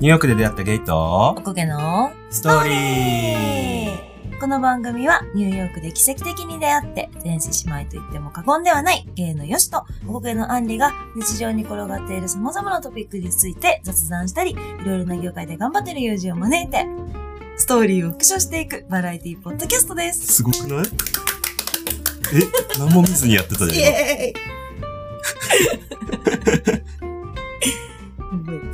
[0.00, 16.86] ューヨークで出会ったゲイとお、こげのストーリーこの番組はニューヨークで奇跡的に出会って前世姉妹と言っても過言ではないゲイのヨシとおこげのアンリが日常に転がっている様々なトピックについて雑談したりいろいろな業界で頑張っている友人を招いて
[17.56, 20.26] ストーリーを復唱していくバラエティポッドキャストです。
[20.26, 20.84] すごくない？
[22.34, 22.40] え、
[22.78, 23.92] 何も見ずにやってたじゃん。
[23.92, 24.44] エーイ
[28.18, 28.73] はー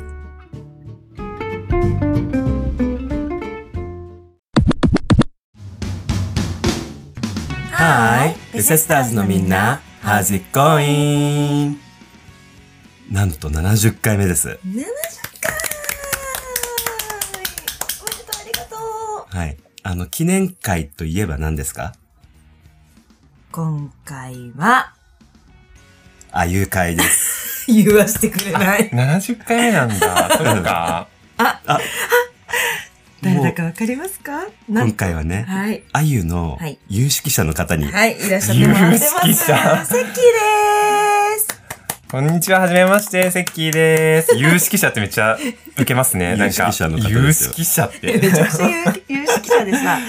[8.53, 11.77] い、ベセスターズのみんな、How's it going?
[13.09, 14.47] なんと70回目です。
[14.49, 14.85] 70回おめで
[18.23, 18.75] とうありがと
[19.33, 19.57] うはい。
[19.83, 21.93] あの、記念会といえば何ですか？
[23.51, 24.93] 今回は
[26.31, 27.65] あゆ会です。
[27.71, 28.89] 言わしてくれない。
[28.89, 30.29] 70回目なんだ。
[30.37, 31.07] そっか。
[33.21, 34.47] 誰もうだかわかりますか？
[34.67, 35.83] 今回はね、はい。
[35.93, 39.27] あゆのはい有識者の方に、はい、いらっしゃってもらってます。
[39.27, 40.21] 有識者セッキーで
[42.11, 44.35] こんにちは、はじめまして、セッキーです。
[44.41, 45.37] 有識者ってめっちゃ
[45.75, 46.35] 受けますね。
[46.35, 47.91] なんか有識者の方ですよ有識者っ。
[47.93, 48.07] て。
[48.19, 49.99] めちゃくちゃ有有識者でさ、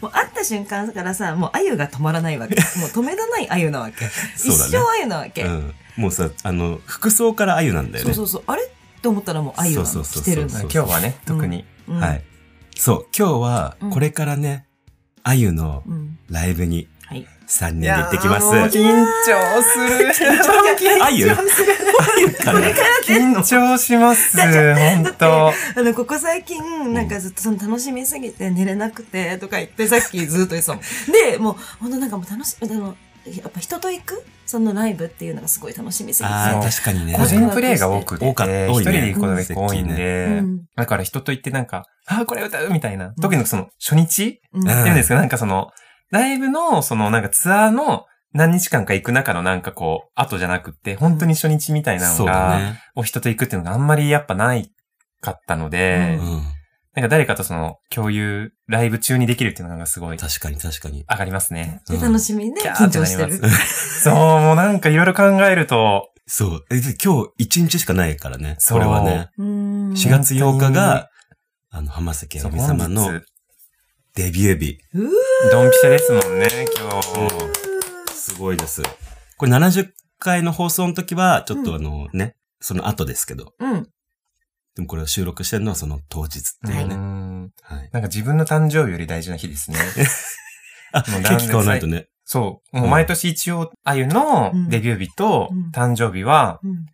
[0.00, 2.56] もう会った瞬間からさ、もうあゆが止まらないわけ。
[2.80, 4.06] もう止めらないあゆなわけ。
[4.36, 5.42] 一生あゆなわけ。
[5.44, 5.74] うん。
[5.94, 8.12] もうさ、あの、服装からあゆなんだよね。
[8.12, 8.44] そうそうそう。
[8.48, 8.68] あれ
[9.02, 11.64] って思ったらもうあゆがそうそうそうそう来てるんだ今日はね、特に。
[11.88, 12.22] うんはい。
[12.76, 14.64] そう、今日はうん、これからね、
[15.24, 16.18] あゆのうん。
[16.30, 17.26] ライブにはい。
[17.48, 18.44] 3人で行ってきます。
[18.44, 21.02] いやーもう緊張する。
[21.02, 21.30] あゆ？
[21.30, 21.34] あ
[22.20, 22.60] ゆから
[23.04, 24.38] 緊張します。
[24.40, 25.48] ほんと。
[25.48, 30.82] あの、ここ最近、なんかずっとその楽しみすぎて寝れなくて、とか言って、さっきずっと言ってたもん。
[31.32, 36.34] で、もう、ほんとなんかもう楽しみ、あの、やっぱ人と行くそのライブっていうのがすごい楽しみすぎて。
[36.34, 37.14] ああ、確かにね。
[37.16, 38.52] 個人プレイが多くて、多かった。
[38.52, 38.72] 多いね。
[38.72, 40.26] 一人で行くことが結構多いんうんで。
[40.26, 43.14] うん、だから人と行ってなんか、ああ、これ歌うみたいな。
[43.20, 44.40] 特にその初日？
[44.52, 44.62] うん。
[44.62, 45.70] っていうんですか、なんかその、
[46.10, 52.80] ライブの、そのなんかツアーの何日間か行く中のなんかこう、後じゃなくって、本当に初日みたいなそうだのが、ね。
[52.96, 54.70] お人と行くっていうのがあんまりやっぱない
[55.20, 56.42] かったので、ううん。
[56.94, 61.04] なんか誰かとその共有、ライブ中にできるっていうのがすごい確かに確かに。
[61.10, 61.80] 上がりますね。
[61.88, 64.02] で楽しみでキャー緊張してるす。
[64.04, 66.64] そう、もうなんかいろいろ考えると、そう。
[66.70, 68.56] えで今日1日しかないからね。
[68.58, 69.30] それはね。
[69.38, 71.08] うん4月8日が、
[71.70, 73.20] あの、浜崎あゆみ様の
[74.14, 74.78] デビュー日。
[75.50, 76.48] ドンピシャですもんね、
[76.78, 78.14] 今日。
[78.14, 78.82] すごいです。
[79.38, 79.88] これ70
[80.18, 83.54] 回の放送の時は、ちょっとうあのね、その後ですけど。
[83.58, 83.88] うん。
[84.74, 86.94] でもこれを収録してるのはその当日っていううね。
[86.94, 87.90] んはい。
[87.92, 89.78] なんか自分の誕生日より大事な日ですね。
[90.92, 92.06] あ、ケもうーキ買わないとね。
[92.24, 92.76] そう。
[92.78, 96.86] もう毎年一応、あゆのデビュー日とうん誕生日は、うん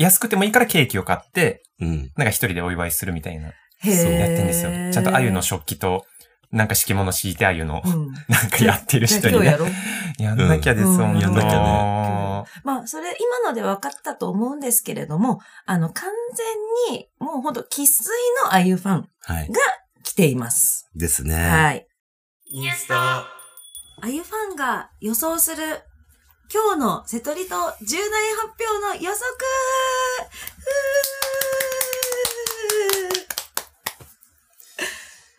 [0.00, 2.12] 安くてもいいからケーキを買って、うん。
[2.16, 4.70] なんか一人でお祝いするみたいな、へーやってんですよ。
[4.92, 6.04] ちゃんとあゆの食器と、
[6.50, 8.12] なんか敷物敷いてあゆの、うん。
[8.28, 9.46] なんかやってる人にね。
[9.46, 9.58] や。
[10.18, 16.10] やんなきゃです、うんほんとやんなきゃまあ、それ、今ので分かったと思うんですけれども、あの、完
[16.88, 18.06] 全に、もうほんと、喫水
[18.44, 19.50] のあゆファンはい。
[20.02, 20.88] 来ています。
[20.94, 21.34] ですね。
[21.34, 21.86] はい。
[22.50, 23.26] インスタ。
[24.00, 25.82] あゆファンが予想する
[26.52, 31.27] 今日の瀬戸りと重大発表の予測ふー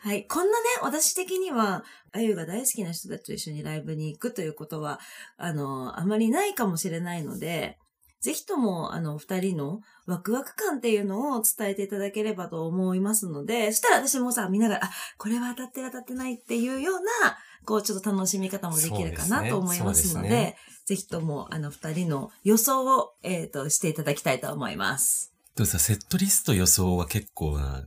[0.01, 0.25] はい。
[0.27, 1.83] こんなね、私的には、
[2.13, 4.99] あゆが大好きな人たちと一緒にライブに行くということは、
[5.37, 7.77] あの、あまりないかもしれないので、
[8.21, 25.33] ぜひとも、あの、二人のワクワク感っていうのを伝えていただければと思いますので、そしたら私もさ、見ながら、あ、これは当たってる当たってないっていうような、こう、ちょっと楽しみ方もできるかなと思いますので、ぜひとも、あの、二人の予想を、えっ、と、していただきたいと思います。
[25.55, 27.85] でもさ、セットリスト予想は結構な、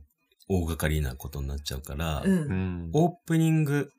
[0.49, 2.31] 大掛かりなことになっちゃうから、うん。
[2.31, 2.89] うん。
[2.93, 3.91] オープニング、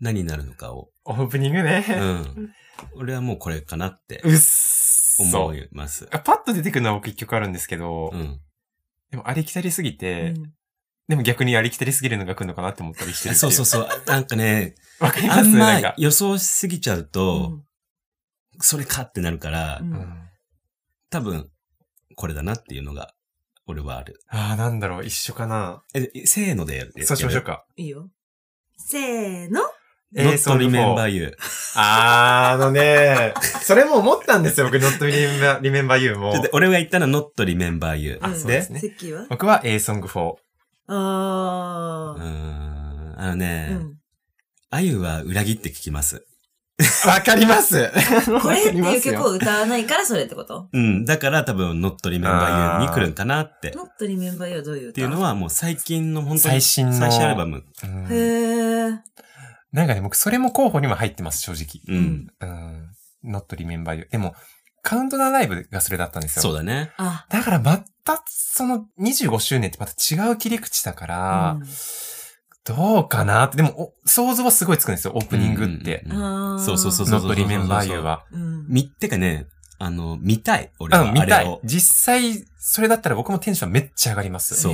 [0.00, 1.84] 何になるのかを、オープニングね。
[1.88, 2.52] うん。
[2.94, 5.22] 俺はもうこれかなってうっそ。
[5.46, 6.08] 思います。
[6.12, 8.40] あパッと出てくるのは僕一曲あるんですけど、うん。
[9.10, 10.52] でもありきたりすぎて、うん
[11.08, 13.88] でも逆にありきたりすぎるのが来るのかなって思ったりしてるっていそうそうそう。
[14.06, 15.40] なんかね、 わかります？
[15.40, 15.94] あんまなんか。
[15.96, 17.64] 予想しすぎちゃううと、ん
[18.60, 19.80] それかってなるから、
[21.08, 21.48] 多分、
[22.14, 23.14] これだなっていうのが、
[23.68, 24.18] 俺はある。
[24.28, 25.82] ああ、なんだろう、一緒かな。
[25.94, 26.92] え、せーのでやる。
[27.04, 27.64] そうしましょうか。
[27.76, 28.08] いいよ。
[28.76, 29.60] せーの。
[30.14, 31.36] Not remember you.
[31.76, 36.44] あー、あのね、それも思ったんですよ、僕、Not Remember, remember You もちょっ。
[36.44, 38.18] と俺が言ったのは not remember you.
[38.22, 38.80] あうんそうですね
[39.28, 40.36] 僕は A Song for。
[40.86, 42.26] あうーー。
[42.26, 43.20] ん。
[43.20, 43.92] あのうね、ん。
[44.70, 46.24] あゆは裏切って聞きます。
[47.06, 47.90] わかります。
[48.40, 50.68] これっていう曲を歌わないからそれってこと？
[50.72, 51.04] うん。
[51.04, 53.70] だから多分、Not Remember You に来るんかなって。
[53.70, 57.64] っノットリメンバーよどういう歌ていうのはもう最近の本当に最新の最新アルバム。
[57.82, 58.98] うんへー。
[59.72, 61.82] なんかね、僕それも候補にも入ってます、正直。
[61.96, 62.28] うん。
[62.40, 62.90] うん。
[63.24, 64.08] not remember you.
[64.10, 64.36] でも、
[64.82, 66.42] カウントダウンライブがそれだったんですよ。
[66.42, 66.92] そうだね。
[66.96, 71.66] あ、だからまた、その25周年ってまた違う切り口だから、うん
[72.74, 73.56] どうかなって。
[73.56, 76.04] でも、お想像はすごいつくんですよ、オープニングって。
[76.06, 78.24] うんうんうそうそうそうそう not remember you は。
[78.32, 78.66] うん。
[78.68, 79.46] み、ってかね、
[79.78, 80.72] あの、見たい。
[80.78, 81.04] 俺は。
[81.04, 81.60] うん、見たい。
[81.64, 84.54] 実際、それだったら僕もテンションめっちゃ上がります。
[84.54, 84.72] そう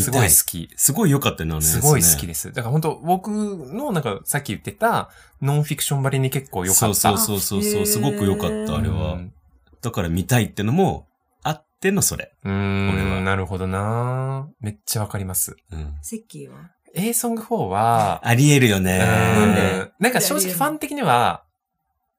[0.00, 0.70] すごい好き。
[0.76, 2.48] すごい良かったよね、ねすごい好きです。
[2.52, 5.10] だから本当僕の、なんかさっき言ってた、
[5.42, 6.94] ノンフィクションばりに結構良かった。
[6.94, 9.14] そうそうそうそうすごく良かった、あれは。
[9.14, 9.32] うん
[9.80, 11.06] だから見たいってのも、
[11.42, 12.32] あってのそれ。
[12.44, 15.56] うーん、俺はなるほどなめっちゃわかります。
[15.70, 15.94] うん。
[16.02, 16.70] セッキーは？
[16.94, 18.98] A ソング4は、ありえるよね。
[18.98, 21.44] なんでうんなんか正直ファン的には、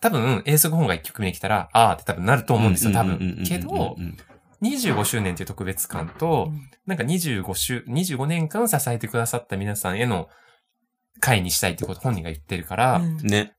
[0.02, 3.44] 多分 A ソング4が1曲目に来たら、あーって多分なると思うんですよ、多分。
[3.48, 3.98] けど、
[4.62, 6.52] 25周年っていう特別感と、
[6.86, 10.30] なんか25週、25年間支えてくださった皆さんへの
[11.20, 13.54] 会にしたいってこと本人が言ってるから、うんね。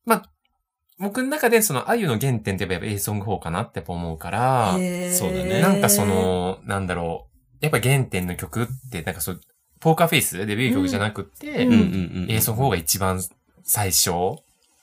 [0.98, 7.28] 僕の中でそのあゆの原点って言えば A ソング4かなって思うから、そうだねなんかそ、の、なんだろ
[7.62, 9.40] う、やっぱ原点の曲って、なんかそう、
[9.80, 10.46] ポーカーフェイス？
[10.46, 12.30] デビュー曲じゃなくて、うんうんうんうん。
[12.30, 13.22] A ソング4が一番
[13.64, 14.10] 最初？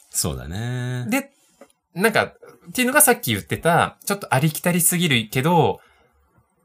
[0.10, 1.06] そうだね。
[1.10, 1.32] で、
[1.94, 5.80] なんか、っていうのがさっき言ってた、ちょっとありきたりすぎるけど、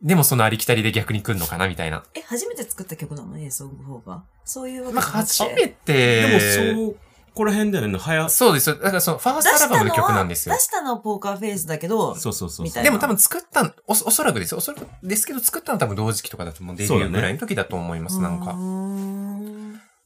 [0.02, 2.02] でもそのありきたりで逆に来るのかなみたいな。
[2.14, 3.50] え、初めて作った曲なの？
[3.50, 4.24] ソング4が。
[4.44, 6.96] そういうわけまあ、じゃなくて初めて、でも、そう、
[7.34, 7.98] こら辺だよね。
[7.98, 8.76] はや、そうですよ。
[8.76, 10.60] だからその、ファーストアルバムの曲なんですよ出。
[10.60, 12.64] したのはポーカーフェイスだけど、そうそうそう。
[12.64, 14.58] みたいなでも多分作ったんおそ、おそらくですよ。
[14.58, 16.76] おそらくですけど作ったのは多分同時期とかだと思う。
[16.76, 18.56] デビューぐらいの時だと思います、なんうか。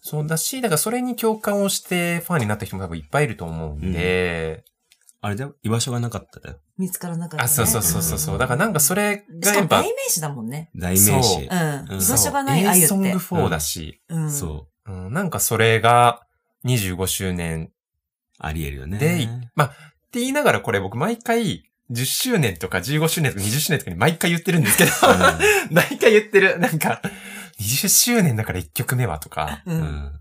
[0.01, 4.65] そうだし、だからそれに共感をしてファンになった人も多分いっぱいいると思うんで、
[5.21, 6.57] あれだよ、居場所がなかっただよ。
[6.79, 7.43] 見つからなかった、ね。
[7.45, 8.39] あ、そうそうそうそうそう。
[8.39, 10.71] だからなんかそれがやっぱ、も代名詞だもんね。
[10.77, 11.55] 代名詞う。
[11.55, 11.93] ん。
[11.93, 12.87] うん居場所がないあゆって。
[12.87, 14.31] そう A ソング4だし、うん。
[14.31, 14.93] そう。
[14.93, 16.26] うん、なんかそれが
[16.67, 17.71] 25周年
[18.39, 18.99] ありえるよね。
[18.99, 19.71] で、まあ、っ
[20.11, 24.91] て言いながらこれ僕毎回、10周年とか15周年とか20周年とかに毎回言ってるんですけど、
[25.71, 26.59] 毎回言ってる。
[26.59, 27.01] なんか、
[27.61, 29.63] 20周年だから1曲目はとか。
[29.67, 29.73] う。
[29.73, 30.21] うんん。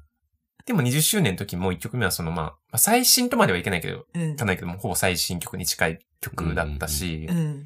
[0.66, 7.66] でも20周年の時も1曲目はそのまあ、まあ最新とまではいけないけど、うんいかないけども、ほぼ最新曲に近い曲だったしう、ん。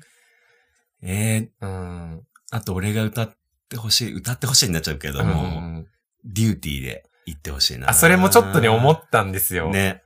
[1.01, 2.23] えー、うん。
[2.51, 3.37] あと俺が歌っ
[3.69, 5.87] てほしい、歌ってほしいになっちゃうけどうも、ん
[6.25, 7.89] デューティーで言ってほしいな。
[7.89, 9.69] あ、それもちょっとね、思ったんですよ。。
[9.69, 10.03] ね。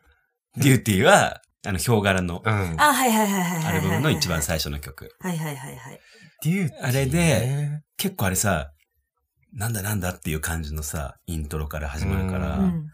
[0.58, 2.52] デューティーは、あの、ヒョウ柄のうん。
[2.52, 3.66] あ、はいはいはいはいはい。
[3.66, 5.16] アルバムの一番最初の曲。
[5.20, 6.00] はいはいはいはい。
[6.44, 8.72] デューティーねあれで、結構あれさ、
[9.54, 12.92] なんだなんだっていう感じのさ、イントロから始まるから、ううん。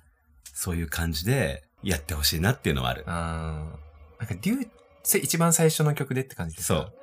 [0.54, 3.06] そういう感じでやってほしいなっていうのはある。
[3.08, 4.68] なんかデュー、
[5.04, 6.80] せ一番最初の曲でって感じですか？
[6.80, 6.94] そう。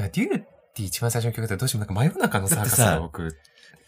[0.00, 3.34] なんかデューティー一番最初の曲ってどうしてもなんか真夜中のサーカスが僕、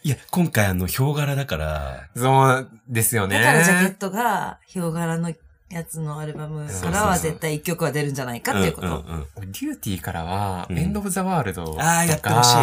[0.03, 3.39] いや、今回あの、ヒョウ柄だから、そうですよね。
[3.39, 5.31] だからジャケットが、ヒョウ柄の
[5.69, 8.87] やつのアルバムからは絶対一曲は出るんじゃないかっていうこと。
[8.87, 12.55] うんうんうんデューティーからは、うんエンド・オブ・ザ・ワールドとか、あーやってほしい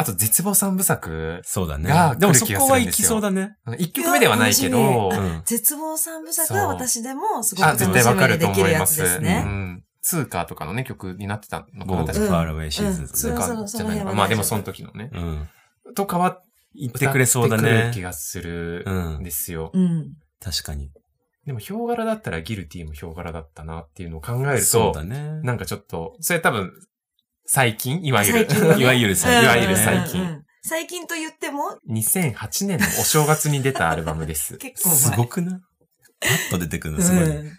[0.00, 1.40] あと、絶望三部作。
[1.44, 2.14] そうだねが。
[2.14, 3.56] でもそこは行きそうだね。
[3.78, 5.10] 一曲目ではないけど、
[5.44, 9.02] 絶望三部作は私でもすごくあ、楽し絶対わかるとみにできるやつ思います。
[9.02, 9.42] ですね。
[9.44, 9.84] うん。
[10.00, 14.12] ツーカーとかのね、曲になってたのかな、ゴー確かうん Far Away Seasons ツーカーじゃないのか。
[14.14, 15.10] まあでもその時のね。
[15.12, 15.48] うん。
[15.94, 16.42] とかは、
[16.74, 18.02] 言ってくれそうだ歌ってくるね気。
[18.02, 19.70] がするうんんですよ。
[19.72, 20.12] うん。
[20.40, 20.90] 確かに。
[21.46, 25.40] でも、ヒョウ柄だったらギルティもヒョウ柄だったなっていうのを考えるとそうだ、ね。
[25.42, 26.70] なんかちょっと、それ多分、
[27.46, 28.48] 最近いわゆる。
[28.78, 29.44] いわゆる最近。
[29.44, 34.58] いわゆる最近最近と言っても、2008年のお正月に出たアルバムです。
[34.60, 34.98] 結構前。
[34.98, 35.60] すごくない？
[36.20, 37.24] パッと出てくるのすごい。
[37.24, 37.58] うん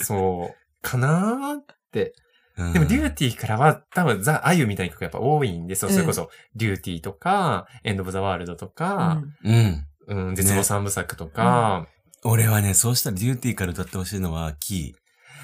[0.00, 2.14] そう、かなーって。
[2.58, 5.90] うんでも、 Duty からは多分、ザ・あゆみたいな曲がやっぱ多いんですよ。
[5.90, 9.86] それこそ、 Duty とか、 End of the World とか、うん。
[10.08, 11.88] うん、絶望三部作とか、
[12.24, 14.94] 俺はね、そうしたら Duty から歌ってほしいのは、キ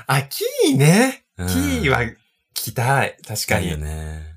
[0.07, 1.47] あ、キーね、ー。
[1.49, 2.15] キーは聞
[2.55, 3.17] きたい。
[3.27, 3.67] 確かに。
[3.67, 4.33] いいよね。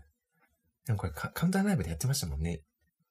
[0.88, 2.62] なんかこれカカウントダウンライブでやってましたもんね。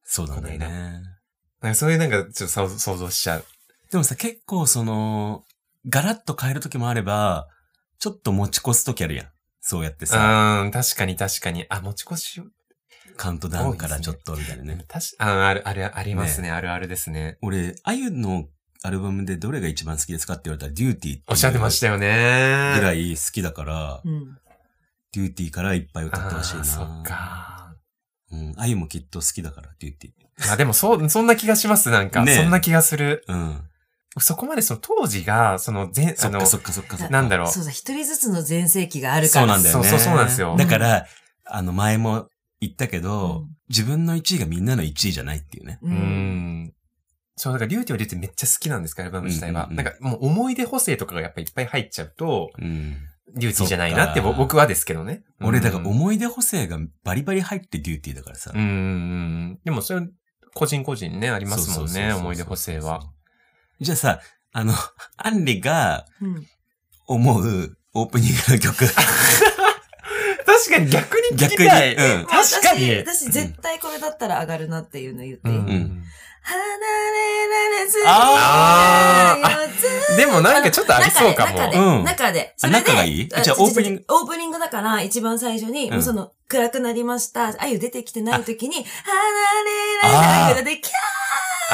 [0.04, 0.58] そうだね。
[0.58, 3.44] なんかそういうなんかちょっと想像想像しちゃう。
[3.90, 5.44] でもさ、結構その、
[5.88, 7.48] ガラッと変える時もあれば、
[7.98, 9.26] ちょっと持ち越す時あるやん。
[9.66, 11.64] そうやってさ、うん、確かに確かに。
[11.70, 12.44] あ、持ち越しを。
[13.16, 14.84] カウントダウンからちょっとみたいなね。
[14.86, 16.50] 確かあ、ある、ある、ありますね。
[16.50, 17.38] あるあるですね。
[17.40, 18.44] 俺、あゆの
[18.82, 22.74] アルバムでどれが一番好きですかって言われたら、デューティーっておっしゃってましたよね。
[22.76, 24.36] ぐらい好きだから、うん。
[25.14, 26.60] デューティーからいっぱい歌ってほしいな。
[26.60, 27.02] あーそっ。
[27.04, 27.74] か。
[28.32, 28.54] うん。
[28.58, 30.52] あゆもきっと好きだから、デューティー。
[30.52, 31.88] あ、でもそう、そんな気がします。
[31.88, 33.24] なんか、ねえそんな気がする。
[33.28, 33.62] うん。
[34.18, 37.12] そこまでその当時が、その全、あのそっか、そっかそっかそっか。
[37.12, 37.48] なんだろう。
[37.48, 39.40] そうだ、一人ずつの全盛期があるから。
[39.40, 39.88] そうなんだよね。
[39.88, 41.06] そうそうそうなんですよだから、
[41.44, 42.28] あの、前も
[42.60, 45.78] 言ったけど、うん自分の1位がみんなの1位じゃないっていうね。
[45.82, 45.88] う。
[45.88, 46.74] うんん。
[47.34, 49.64] そう、だから、リューティはリューティめっちゃ好きなんですから、アルバム自体は。
[49.64, 52.96] うんうんうんなんか、もう思い出補正とかがやっぱいっぱい入っちゃうと、うん。
[53.34, 55.24] Duty じゃないなって僕はですけどね。
[55.40, 58.52] 俺、だからうん思い出補正がバリバリ入って Duty だからさ。
[58.54, 58.70] うんうんう
[59.54, 59.60] ん。
[59.64, 60.06] でもそれ、
[60.54, 63.00] 個人個人ね、ありますもんね、そうそうそうそう思い出補正は。。
[63.84, 64.20] じゃあさ、
[64.52, 64.72] あの、
[65.16, 66.46] アンリがうん。
[67.06, 68.86] 思うオープニングの曲。
[70.46, 71.68] 確かに逆に聞き逆に。
[71.68, 71.94] たい。
[71.94, 72.26] うん。
[72.26, 76.04] 確かに私、私絶対これだったら上がるなっていうの言っていい、うんん
[76.46, 79.68] 離れられずにあーよ
[80.10, 81.52] ずでもなんかちょっとありそうかも。
[81.58, 82.54] 中で、うん中で。
[82.62, 83.28] あ仲がいい？
[83.34, 84.04] あじゃあオープニング。
[84.08, 87.54] オープニングだから、一番最初に、うんもうその、暗くなりました。
[87.58, 88.80] あゆ出てきてない時に、あ
[90.02, 90.92] 離れられずに、キャ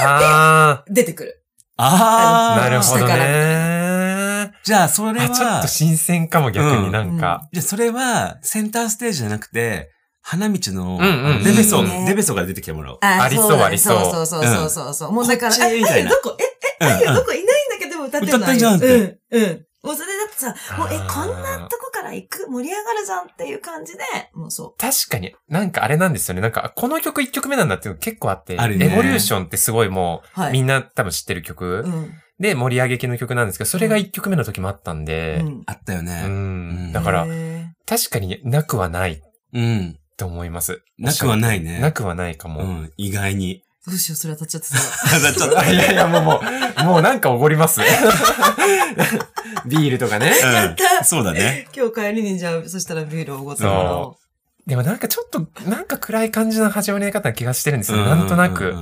[0.07, 1.40] あー出てくる。
[1.83, 2.61] あー。
[2.61, 4.53] あ、なるほどね。
[4.63, 7.49] じゃあ、それあ、ちょっはと、新鮮かも、逆になんか。
[7.53, 9.91] じゃあ、それは、センターステージじゃなくて、
[10.23, 10.99] 花道の、
[11.43, 12.99] デベソいいねデベソが出てきてもらおう。
[13.01, 15.13] あありそうありそうそうそうそうそうそう。
[15.13, 18.87] もうだから、こっちみたいなああゆどこえ、え、あゆどこいないんだけど、歌ってんの歌ってんじゃんって
[19.31, 19.67] うん、うん。
[19.83, 24.01] もうそれだってさ、もう、え、こんなとこから行く、盛り上がるじゃんっていう感じで、
[24.35, 26.43] もうそ確かに、なんかあれなんですよね。
[26.43, 30.43] なんか、この曲1曲目なんだっていうの結構あって、あるねエボリューションってすごいもう、う。
[30.43, 30.53] はい。
[30.53, 32.13] みんな多分知ってる曲、うん。
[32.39, 36.27] で盛り上げ系の曲なんですけど、それが1曲目の時もあったんで、うんあったようね。
[36.27, 36.93] ん。
[36.93, 39.23] だから、へ確かになくはない
[39.53, 39.99] うん。
[40.17, 40.83] と思います。
[40.99, 41.81] なくはないね。
[41.81, 42.63] なくはないかも。
[42.63, 42.93] うん。
[42.97, 43.63] 意外に。
[43.87, 44.77] ーどうしよう、それ当たっちゃってさ。
[45.33, 46.41] ちょっといやいや、もう、も
[46.83, 47.81] う、もうなんかおごります。
[49.67, 50.33] ビールとかね。
[50.99, 51.05] うん。
[51.05, 51.67] そうだね。
[51.75, 54.17] 今日帰りにじゃあ、そしたらビールをおごってもらおう。
[54.67, 58.05] でもなんかちょっと、なんか暗い感じの始まり方な気がしてるんですよ。
[58.05, 58.75] なんとなく。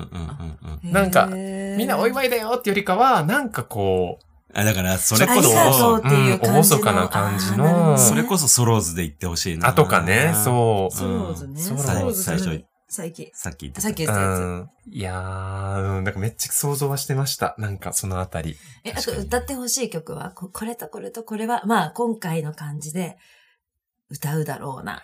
[0.83, 4.25] なんかみんなお祝いだよってよりかは、なんかこう、
[4.55, 6.77] あ、だから、それこそ、うっていう感じの。
[6.79, 9.69] うん厳かな感じのそれこそソローズで言ってほしいな。
[9.69, 10.97] あとかね、そう。
[10.97, 11.61] ソローズね。
[11.61, 13.31] ソローズソローズ最近。
[13.35, 13.83] さっき言ってた。
[13.83, 14.41] さっき言っうたやつ。
[14.41, 14.71] ん。
[14.91, 17.55] いやー、うん、なんかめっちゃ想像はしてました。
[17.59, 18.57] なんかそのあたり。
[18.85, 20.31] え、あと歌ってほしい曲は？
[20.31, 23.19] こ、これとこれとこれは、まあ今回の感じで
[24.11, 25.03] 歌うだろうな。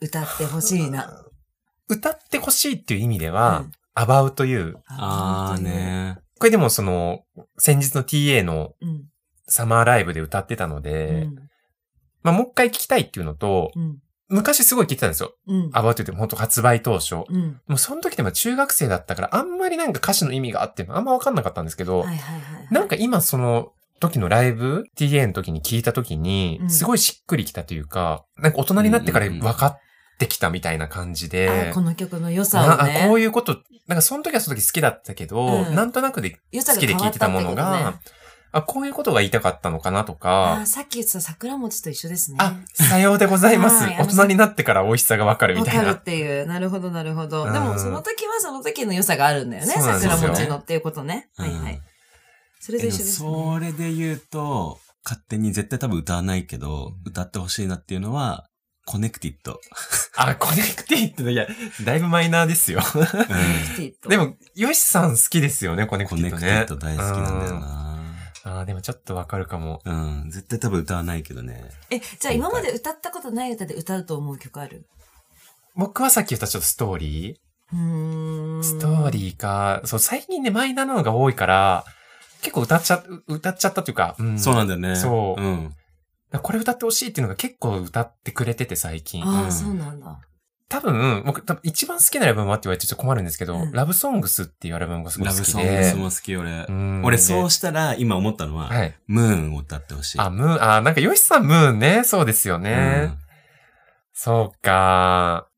[0.00, 1.24] 歌ってほしいな。
[1.88, 5.62] 歌ってほしいっていう意味では、うんアバウという、あー。
[5.62, 6.18] ね。
[6.40, 7.20] これでもその、
[7.58, 9.04] 先日の TA のうん。
[9.46, 11.34] サマーライブで歌ってたので、うん。
[12.24, 13.98] まあもう一回聞きたいっていうのと、うん。
[14.34, 15.34] 昔すごい聞いてたんですよ。
[15.46, 15.70] うん。
[15.72, 17.14] アバウトって本当発売当初。
[17.28, 17.60] うん。
[17.66, 22.68] もうその時でも中学生だったから、あんまりなんか歌詞の意味があってあんまわかんなかったんですけど、はいはいはい。
[22.70, 29.78] なんか今その時のライブ、TA の時に聞いた時にう、んすごいしっくりきたというか、なんか大人になってから分かっ
[30.18, 33.06] てきたみたいな感じで、あこの曲の良さをね。
[33.06, 36.36] こういうこと、なんかその時はその時好きだったけど、うんなんとなくで好
[36.78, 38.00] きで聞いてたものが、
[38.54, 42.38] あ、こういうことが言いたかったのかなとあかー、さっき言ってた桜餅と一緒ですね。
[42.40, 43.82] あ、さようでございます。
[43.82, 45.94] はい大人になってから美味しさがわかるみわかるったいな。
[45.96, 46.46] ていう。
[46.46, 47.46] なるほど、なるほど。
[47.46, 49.74] うんでも、その時はその時の良さがあるんだよね。
[49.74, 51.28] よ桜餅のっていうことね。
[51.36, 51.80] うんはいはい。
[52.60, 53.28] それとえ一緒です、ね。
[53.28, 58.46] それで言うと、勝手に絶対多分歌わないけど、歌ってほしいなっていうのは、
[58.86, 59.60] Connected。
[60.16, 61.46] あ、 Connected、いや、
[61.84, 62.80] だいぶマイナーですよ。
[62.94, 66.46] も、でも、ヨシさん好きですよね、 Connected ね。
[66.46, 67.60] Connected 大好きなんだようん。
[67.60, 67.83] な。
[68.46, 69.80] あーでもちょっとわかるかも。
[69.84, 70.30] うん。
[70.30, 71.70] 絶対多分歌わないけどね。
[71.90, 74.86] え、じゃあ今まで歌ったことない歌で歌うと思う曲ある？
[75.74, 77.40] 僕はさっき言ったちょっとストーリ
[77.72, 78.64] うーーん。
[78.64, 81.84] ストーリーか、そう、最近ね、マイナーなのが多いから、
[82.42, 84.38] 結構歌っちゃ、歌っちゃったというか、うん。
[84.38, 84.94] そうなんだよね。
[84.96, 85.74] そううん。
[86.42, 89.24] これ歌ってほしいっていうのが結構歌ってくれてて最近。
[89.24, 90.18] ああ、うんそうなんだ。
[90.68, 95.94] 多分、僕多分一番好きなアルバムはって言われてちょっと困るんですけど、うんラブソングスっていうアルバムがすごいラ好きブソングスで。
[95.94, 96.72] も好き、俺う。
[96.72, 98.94] ん俺そうしたら、今思ったのは、はい。
[99.06, 100.18] ムーンを歌ってほしい。
[100.20, 102.02] あ、ムーン、あ、なんかヨシさんムーンね。
[102.04, 103.10] そうですよね。
[103.12, 103.18] うん
[104.16, 105.48] そうか。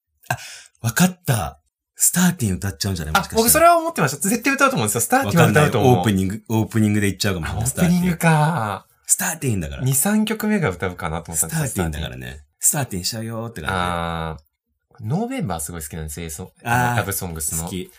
[0.80, 1.60] わかった。
[1.94, 3.14] スターティン歌っちゃうんじゃない？
[3.14, 4.28] もしかし、たらあ僕それは思ってました。
[4.28, 5.00] 絶対歌うと思うんですよ。
[5.02, 5.68] スターティンはわかんない。
[5.68, 5.98] 歌うと思う。
[5.98, 7.74] オープニング、オープニングで言っちゃうかもしあオれない。
[7.74, 8.86] ープニングか。
[9.06, 9.88] スターティンだから2、。
[9.88, 12.40] 3曲目が歌うかなと思ったんですよスターティンだからね。
[12.58, 14.45] スターティンしちゃうよーって感あー
[15.00, 17.56] ノーベンバーすごい好きなんですよ、そラブソングス。
[17.56, 17.64] の。
[17.64, 17.90] 好き。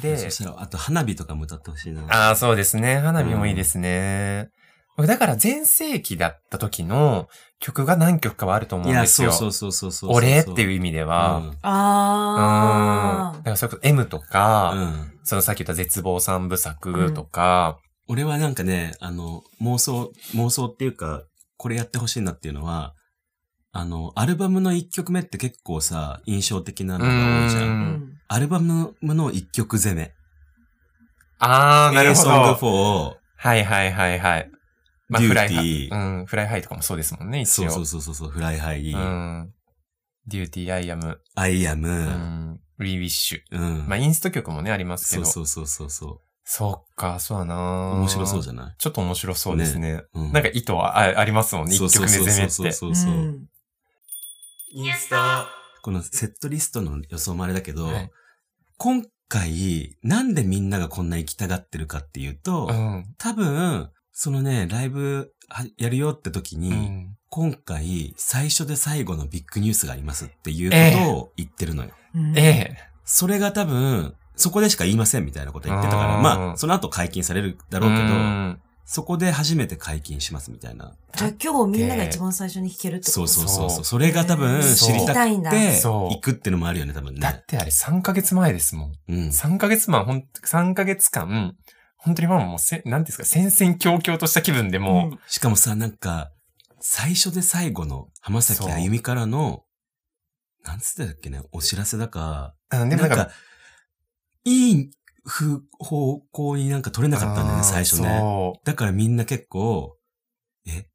[0.00, 2.02] でそ、したら、あと花火とかも歌ってほしいな。
[2.08, 2.98] ああ、そうですね。
[2.98, 4.48] 花火もいいですね。
[4.96, 7.28] 僕だから前世紀だった時の
[7.60, 9.32] 曲が何曲かはあると思いや、うんですよ。
[9.32, 10.16] そうそうそうそうそう。
[10.16, 11.38] 俺っていうう意味では。
[11.38, 11.58] うん。
[11.62, 14.82] あだからそれこそ M とか、うん。
[14.82, 15.12] うん。
[15.24, 21.22] そのさっき言った絶望三部作とか、俺はなんかね、あの、妄想、妄想っていうか、
[21.56, 22.94] これやってほしいなっていうのは、
[23.74, 27.60] あの、アルバムの一曲目って結構さ、印象的なのが多いじゃ。
[27.62, 28.18] うん。
[28.28, 30.12] アルバムの一曲攻め。
[31.38, 32.54] ああ、なるほ A Song ど。
[32.56, 34.50] for をはいはいはいはい。
[35.08, 37.70] まあ、デュフライハーティー、うん、 Fly high とかもそうですもんね、一応。
[37.70, 39.52] そうそうそうそうそう、 Fly high、うん。
[40.26, 41.98] Duty、I am、I am、ううん。
[42.52, 43.86] ん、リーウィッシュ。
[43.88, 45.24] まあ、インスト曲もね、ありますけど。
[45.24, 47.58] そうそうそうそうそそっか、そうだなう。
[48.00, 48.74] 面白そうじゃない？
[48.76, 50.02] ちょっと面白そうですね。
[50.14, 52.50] うんなんか意図はあありますもんね、一曲目攻めって。
[52.50, 53.12] そうそうそう。
[53.12, 53.46] うん
[54.72, 55.46] インスタ。
[55.82, 58.10] このセットリストの予想もあれだけど、はい
[58.78, 63.14] 今回、なんでみんながこんな行きたがってるかっていうと、うん。
[63.16, 71.90] 多分、そのね、ライブはやるよって時に、うん今回、最初で最後のビッグニュースがありますっていうことを言ってるのよ。
[72.14, 72.76] うんええ。
[73.06, 78.60] それが多分、そこでしか言いませんみたいなこと言ってたから、うんまあ、その後解禁されるだろうけど、ん
[78.92, 80.92] そこで初めて解禁しますみたいな。
[81.16, 87.42] じゃあ今日みんなが一番最初に弾けるってことそうそうそうそれが多分知りたくて、そう行くってのもあるよね、多分ねだっ。
[87.42, 88.92] てあれ3ヶ月前ですもん。
[89.08, 89.28] うん。
[89.28, 91.56] 3ヶ月前、ほん、3ヶ月間、
[91.96, 96.30] 本当にまあもうせ、なんですか、戦々恐々とした気分でもう、しかもさ、なんか、
[96.78, 99.64] 最初で最後の浜崎あゆみからの、
[100.64, 103.30] なんつってたっけね、お知らせだか、うんでもなんか、
[104.44, 108.18] いいふ方向になんか取れなかったんだよね、最初ね。
[108.18, 109.96] そだからみんな結構、
[110.66, 110.86] え、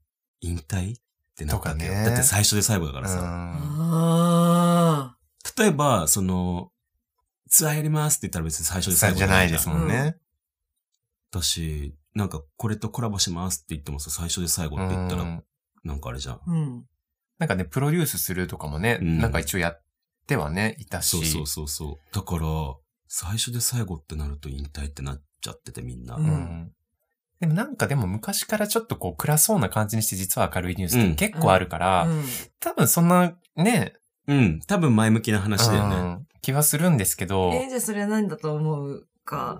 [0.41, 1.01] 引退っ
[1.35, 1.91] てなったわけよ。
[1.91, 3.01] とかねだって最初で最後だかう。
[3.03, 3.19] らさ。
[3.23, 5.15] あ
[5.57, 6.71] 例えば、その、
[7.49, 10.17] ツアーやりますって言ったら別に最初で最後じゃないですもんね。
[11.31, 15.43] だし、なんかこれとコラボしますって言ってもさ、最初で最後って言ったら、うん
[15.83, 16.35] なんかあれじゃん。
[16.35, 16.85] ーうん。
[17.37, 19.83] なんかね、プロデュースするとかもね、うんなんか一応やっ
[20.27, 21.11] てはね、いたし。
[21.11, 22.13] そうそうそうそう。
[22.13, 22.43] だから、
[23.07, 26.15] 最初で最後ってなると引退ってなっちゃっててみんな。
[26.15, 26.71] うんうん
[27.39, 32.23] でもなんかでも昔からちょっとこう暗そうな感じにして実は明るいニュースって結構あるから、うん
[32.59, 33.93] 多分そんなね、
[34.27, 34.59] うん。
[34.65, 35.95] 多分前向きな話だよね。
[35.97, 39.59] うん気はするんですけど、えーじゃあそれは何だと思うか？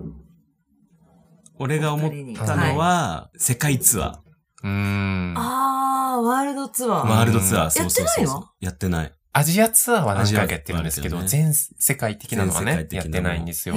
[1.60, 4.18] 俺が思ったのは、世界ツアー。
[4.64, 5.34] うーん。
[5.38, 7.08] あー、ワールドツアー。
[7.08, 8.66] ワールドツアー、んそうそうそうそう。
[8.66, 9.14] やってない。
[9.34, 13.76] アジアツアーは何回かやってるんですけど、全世界的なのはねやってないんですよ。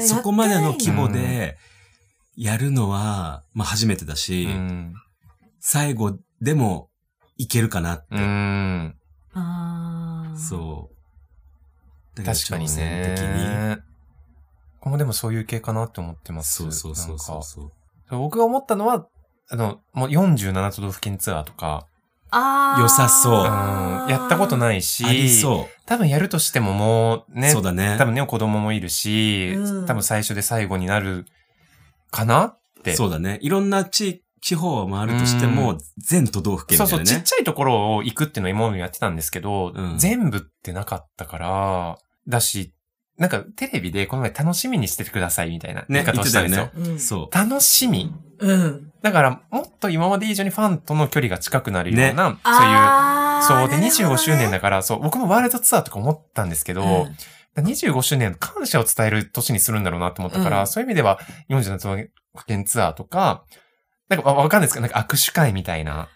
[0.00, 1.58] そこまでの規模で、
[2.36, 4.94] やるのは、まあ初めてだし、うん。
[5.58, 6.90] 最後でも
[7.38, 8.16] いけるかなって。
[10.38, 10.90] そ
[12.16, 12.22] う。
[12.22, 13.44] 確かに挑戦的に。
[13.44, 13.78] ね。
[14.80, 16.62] 今後でもそういう系かなって思ってます。
[16.62, 17.72] そうそうそうそう。
[18.10, 19.08] 僕が思ったのは、
[19.48, 21.86] あの、もう47都道府県ツアーとか。
[22.32, 23.44] 良さそう
[24.10, 27.40] やったことないし、ありそ多分やるとしてももうう。
[27.40, 27.96] ね、そうだね。
[27.98, 31.26] 多分ね、子供もいるし、うん多分最初で最後になる
[32.10, 32.94] かなって。
[32.94, 33.38] そうだね。
[33.42, 37.24] いろんな地、地方を回るとしても、全都道府県そうそう、みたいなね。
[37.24, 42.72] ちっちゃいところを行くっていうのは今までやってたんですけど、うん全部ってなかったから、だし、
[43.18, 46.64] なんかテレビでこの前楽しみにしててくださいみたいなね、言方をってしたんですよ。
[46.66, 46.72] ね。
[46.74, 47.00] うん。
[47.00, 48.92] そ楽しみうん。
[49.06, 57.16] だから、もっと今まで以上にファンとの距離が近くなるような、そういう、そうで、25周年だから、そう、僕もワールドツアーとか思ったんですけど、ほどね
[57.56, 60.66] 25周年の感謝を伝える年にするんだろうなと思ったから、うん。
[60.66, 62.02] そういう意味では47都道
[62.36, 63.44] 府県ツアーとか、
[64.08, 66.08] なんかわわかんないですけど、なんか握手会みたいな、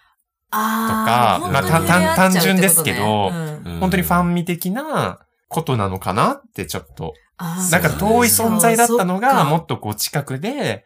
[0.51, 3.77] とかまあ単単純ですけどうん。
[3.77, 3.81] う。
[3.81, 10.85] 本当にファンミ的なことなのかなってちょっと、なんか遠い存在だったのが、もっとこう近くで、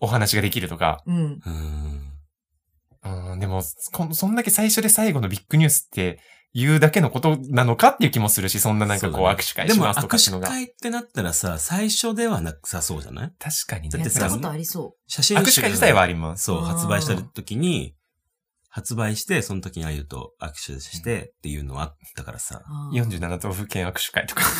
[0.00, 1.40] お話ができるとか、うん。
[1.44, 3.32] うん。
[3.32, 6.18] うん、でも、こそんだけ最初で最後のビッグニュースって
[6.52, 10.16] 言うだけのことなのかっていう気もするし、そんななんかこう握手会しますとか。
[10.18, 13.32] でも握手会ってなったらさ、最初ではなさそうじゃない？
[13.38, 13.98] 確かにね。
[13.98, 16.44] だってさありそ写真握手会自体はあります。
[16.44, 17.94] そう、発売した時に、
[18.68, 22.56] 発売して、その時にあゆと握手してっていうのはあったからさ。
[22.56, 22.62] う。
[22.66, 24.42] あー47都道府県握手会とか。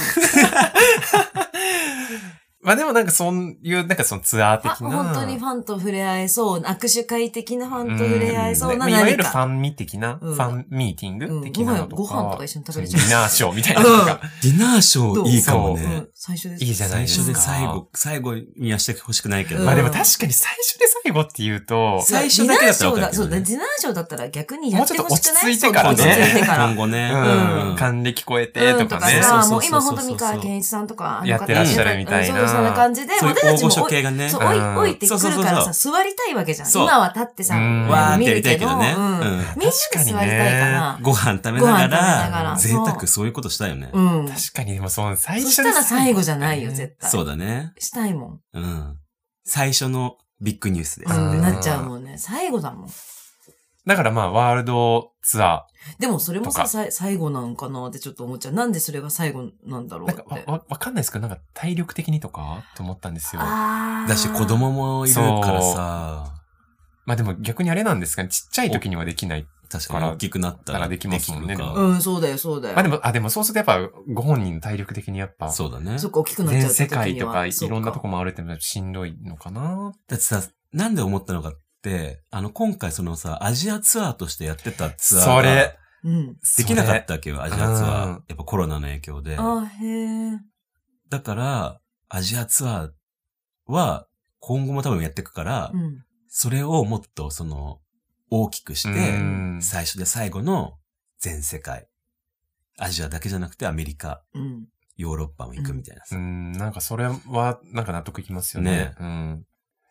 [2.66, 4.90] まあでもなんかそういう、なんかそのツアーあ的な。
[4.90, 9.22] 本当にファンと触れ合えそう、握手会的なファンと触れ合えそうなうんねいわゆ何か。
[9.22, 12.02] るファンミ的な、うんファンミーティングうん的なのとか。
[12.02, 14.20] ご飯ご飯とか一緒に食べれちゃうディナーショーみたいなのとか。
[14.42, 15.88] ディナーショーいいかもどねう？
[15.88, 16.08] ん。
[16.14, 16.64] 最初です。
[16.64, 19.60] いいじゃない最ですか初で最後、最後にはしてほしくないけど。
[19.60, 26.74] うんまあでも確かに最初で最後って言うと、最初だけだったらわかるけどねディナーショーだそうだ、ディナーショーだったら逆にやってほしくないもうちょっと落ち着いてからね。
[26.74, 27.10] 今後ね。
[27.14, 29.16] うん、うん還暦超えてとかね。
[29.16, 34.28] うんさ、もう今そうそうそうそう本当三河健一さんとか、あの方やってらっしゃるみたいなうんそうそんな感じで、私たちも大御所系がね。
[34.28, 36.68] そう、おい、て来るからそうそうそうさ、座りたいわけじゃん。
[36.68, 38.94] そう今は立ってさ、うんわーってや見るけど、りたいけどね。
[38.96, 40.98] うんうんみんなで座りたいから。
[41.02, 43.90] ご飯食べながご飯食べながら、ら贅そう沢そういうことしたよね。
[43.92, 44.28] うん。
[44.28, 47.10] 確かにでもその最そ初でしたら最後じゃないよ、絶対。
[47.10, 47.72] そうだね。
[47.78, 48.40] したいもん。
[48.52, 48.96] うん。
[49.44, 51.12] 最初のビッグニュースです。
[51.12, 52.16] うんうん、なっちゃうもんね。
[52.18, 52.90] 最後だもん。
[53.86, 55.64] だからまあ、ワールドツア
[56.00, 58.54] でもそれもさ、さい最後なんかなってちょっと思っちゃう。
[58.54, 60.10] なんでそれが最後なんだろー。
[60.10, 60.28] うって。
[60.28, 62.64] なんかわ、かんないですけど、なんか体力的にとか？
[62.76, 63.42] と思ったんですよ。
[63.42, 66.34] だし子供もいるからさ、
[67.04, 68.28] まあでも逆にあれなんですかね。
[68.28, 69.46] ちっちゃい時にはできない。
[69.68, 72.74] 確かに大きくなったらからできますもんねうん、そうだよ、そうだよ。
[72.74, 75.98] まあでも、あ、でもそうするとやっぱご本人の体力的にやっぱ、そうだね。
[75.98, 80.40] そっか、大きくなっちゃ全う世界とかいろんなとこ回るってのはしんどいのかなだってさ、
[80.72, 81.58] なんで思ったのかって、
[82.30, 86.36] あの、今回そのさ、アジアツアーとしてやってたツアーがそれ、うん。
[86.56, 88.22] できなかったわけよ、アジアツアうんー。
[88.28, 89.36] やっぱコロナの影響で。
[89.38, 90.38] あへえ。
[91.08, 92.90] だから、アジアツアー
[93.66, 94.06] は、
[94.38, 96.04] 今後も多分やっていくから、うん。
[96.28, 97.80] それをもっとその、
[98.30, 100.74] 大きくしうて、ん最初で最後の
[101.18, 101.88] 全世界。
[102.78, 104.68] アジアだけじゃなくてアメリカ、うん。
[104.96, 106.16] ヨーロッパも行くみたいなさ。
[106.16, 108.70] うん、なんかそれは、なんか納得いきますよね。
[108.70, 109.46] ねうん。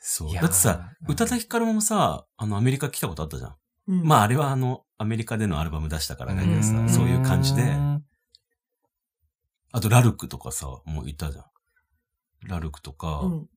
[0.08, 0.34] そう。
[0.34, 3.56] だってさ、うん宇多田ヒカルもさ、あの、アメリカ来たことあったじゃん。
[3.88, 4.04] うん。
[4.04, 7.64] まあ、あれはあの、アメリカでのアルバム出したからだけどさ、うんそういう感じで。
[7.64, 8.04] うん
[9.72, 11.46] あと、ラルクとかさ、もういたじゃん。
[12.48, 13.50] ラルクとか、うん。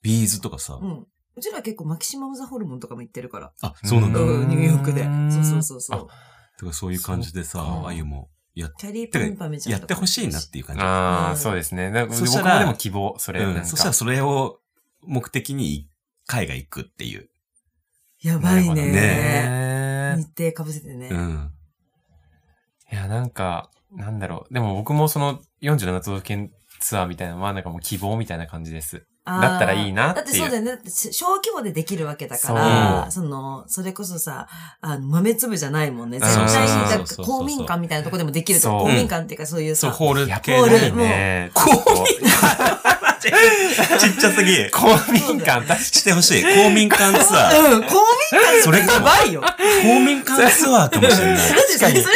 [0.00, 0.78] ビーズとかさ。
[0.80, 1.06] うん。
[1.34, 3.52] うちら結構マキシマムザホルモンとかも行ってるから。
[3.60, 4.20] あ、そうなんだ。
[4.20, 5.08] ニューヨークでう。
[5.08, 6.08] んそうそうそうそう。
[6.60, 10.82] てかそういう感じでさ、そっかあゆもやっキャリーパンパメちゃんやってほしいなっていう感じ。
[10.82, 11.90] ああ、うんそうですね。
[11.90, 13.40] なんかそしたら僕もでも希望、それ。
[13.40, 13.66] なんかうん。
[13.66, 14.60] そしたらそれを
[15.02, 15.88] 目的に
[16.26, 17.28] 海外行くっていう。
[18.22, 18.92] やばいね。
[18.92, 21.08] ね日程かぶせてね。
[21.10, 21.50] うん。
[22.92, 24.54] いや、なんか、なんだろう。
[24.54, 29.06] でも僕もその47都道府県ツアーみたいなのは、なんかもう希望みたいな感じです。
[29.24, 30.90] だったらいいなっていうだってそうだよね。
[30.90, 34.48] 小規模でできるわけだから、その、それこそさ、
[34.80, 36.18] あの、豆粒じゃないもんね。
[36.18, 38.68] 絶対に、公民館みたいなとこでもできると。
[38.80, 41.52] 公民館っていうかそういうそう、さ、ホールホールりね。
[41.54, 41.70] 公
[43.30, 44.70] ちっちゃすぎ。
[44.70, 46.42] 公民館、確かしてほしい。
[46.42, 47.74] 公民館ツアー。
[47.74, 47.94] うん、公
[48.32, 49.06] 民館やそれかも。
[49.06, 49.40] ばいよ。
[49.40, 51.34] だ公民館ツアーかもしれない。
[51.34, 52.12] ってそれは最初で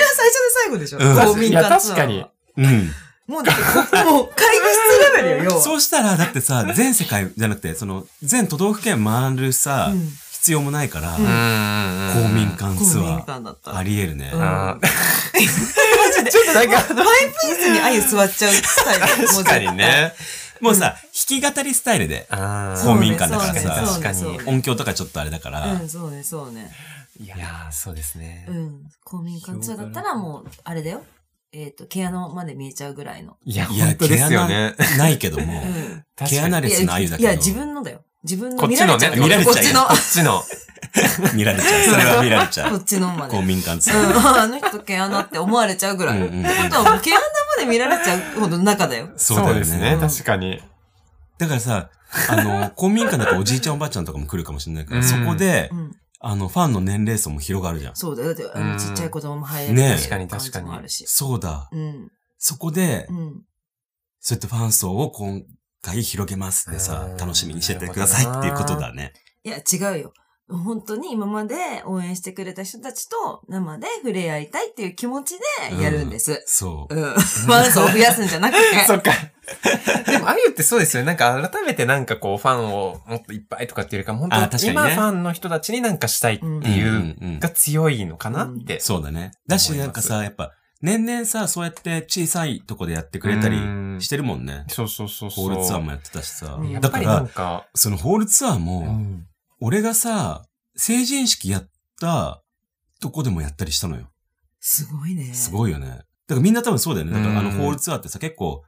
[0.64, 0.98] 最後でしょ。
[0.98, 2.90] うん公民館ツアー確かうん。
[3.26, 5.62] もうだってこ、もう会議室レベルよ、要は。
[5.62, 10.12] そうしたら、だってさ、全世界じゃなくて、その、全都道府県回るさ、うん
[10.46, 12.28] 必要もないから、うんに。
[12.28, 13.26] 公民館ツアー。
[13.26, 13.78] 館だったら。
[13.78, 14.30] ありえるね。
[14.32, 14.86] うんあー
[16.30, 19.26] ちょっとなんか、パイプ椅子にあゆ座っちゃうスタイル。
[19.26, 20.14] 確かにね。
[20.60, 20.96] もうさ、
[21.30, 26.70] 弾き語りスタイルで、あ公民館だからさ確かに音響とかちょっとあれだから、うん、そうね、そうね。
[27.18, 28.52] いやー、そうですねう。
[28.52, 28.88] ん。
[29.04, 31.02] 公民館ツアーだったらもう、あれだよ。
[31.52, 33.36] えっ、と、毛穴まで見えちゃうぐらいの。
[33.44, 34.74] いや、いや、本当ですよね。
[34.76, 36.04] 毛穴ないけどもう、ん。
[36.26, 37.28] 毛穴レスのあゆだけど。
[37.28, 38.02] いや、自分のだよ。
[38.22, 40.42] 自分のこっちのね見られちゃう見られちゃうここっちの。
[41.34, 41.84] 見られちゃう。
[41.84, 42.70] それは見られちゃっちの。
[42.70, 42.80] こう。
[42.80, 43.32] っちのまで。
[43.32, 43.46] 公うん。
[43.46, 44.18] 民館ツアー。
[44.18, 46.18] ああの人毛穴って思われちゃうぐらい。
[46.18, 47.26] うんうんうんってことは毛穴ま
[47.62, 49.08] で見られちゃうほどの中だよ。
[49.16, 49.98] そうだよですねね。。
[50.00, 50.62] 確かに。
[51.38, 51.90] だからさ、
[52.28, 55.92] あの、公民館だとおじいちゃんおばあちゃんとかも来るかもしれないから、うんそこでう、ん。
[56.20, 57.96] あの、ファンの年齢層も広がるじゃん。
[57.96, 58.34] そうだよ。
[58.34, 61.04] だってあうんのちっちゃい子供も入れるねえ確かに確かに感じもあるし。
[61.06, 61.68] そうだ。
[61.70, 62.10] うん。
[62.38, 63.42] そこでう、ん。
[64.20, 65.42] そうやってファン層を今
[65.82, 69.12] 回広げますでさうん、楽しみにしててくださいっていうことだね。
[69.44, 70.12] いや、違うよ。
[70.48, 71.56] 本当に今まで
[71.86, 75.34] 応援してくれた人たちと生で触れ合いたいっていう気持ち
[75.68, 76.44] でやるんです。
[76.46, 76.94] そう。
[76.94, 77.02] うん。
[77.02, 78.60] ファン層を増やすんじゃなくて。
[78.86, 79.10] そっか。
[80.10, 81.06] でも、あゆってそうですよね。
[81.06, 88.80] なんか改めてなんかこう、ファンをもっといっぱいとかっていうよりか、本当にね今ファンの人たちになんかしたいっていう、うんうんが強いのかなって。
[88.80, 89.32] そうだね。
[89.48, 94.64] だし、なんかさ、やっぱ、年々さ、そうやって小さいとこでやってくれたりうんしてるもんね。
[94.68, 95.48] そうそうそうそう。
[95.48, 96.72] ホールツアーもやってたしさうん。
[96.80, 99.26] だかやっぱりなんら、か、そのホールツアーうも、ん
[99.60, 100.44] 俺がさ、
[100.76, 102.42] 成人式やった
[103.00, 104.10] とこでもやったりしたのよ。
[104.60, 105.32] すごいね。
[105.34, 105.88] すごいよね。
[105.88, 107.12] だからみんな多分そうだよね。
[107.12, 108.62] だからあのうんホールツアーってさ、結構、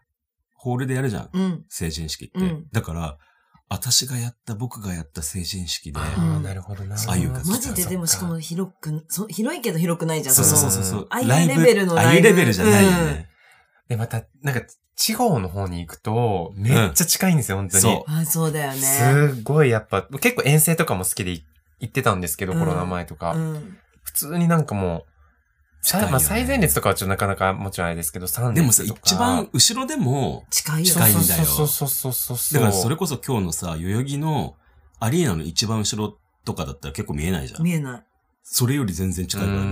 [0.54, 1.30] ホールでやるじゃん。
[1.32, 1.64] うん。
[1.68, 2.38] 成人式って。
[2.38, 3.18] うんだから、
[3.70, 6.96] 私がやった、僕がやった成人式で、あうんあ、なるほどな。
[7.08, 10.34] あゆがマジででもしかも広く、そ広いけど広くないじゃん。
[10.34, 11.06] そうそうのそうそう。
[11.10, 13.27] ああいうレベルのライブああいうレベルじゃないよね。
[13.88, 14.62] で、また、なんか、
[14.96, 17.82] 地方の方に行くと、めっちゃ近いんですよ、本当に。
[17.82, 18.78] そあ、そうだよね。
[18.78, 21.44] すごいやっぱ、結構遠征とかも好きで行
[21.86, 23.32] ってたんですけど、うんコロナ前とか。
[23.32, 23.78] うん。
[24.02, 25.18] 普通になんかもう、
[25.96, 30.84] ねまあ最前列とかはちょっとなかなかもちろんあれですけど、3列でもさ、一番後ろでも、近いよ。
[30.86, 32.60] 近いんだよそうそうそうそうそう。
[32.60, 34.56] だからそれこそ今日のさ、代々木の
[34.98, 37.62] アリーナの一番後ろとかだったら結構見えないじゃん。
[37.62, 38.02] 見えない。
[38.50, 39.60] それより全然近いからね。
[39.60, 39.64] う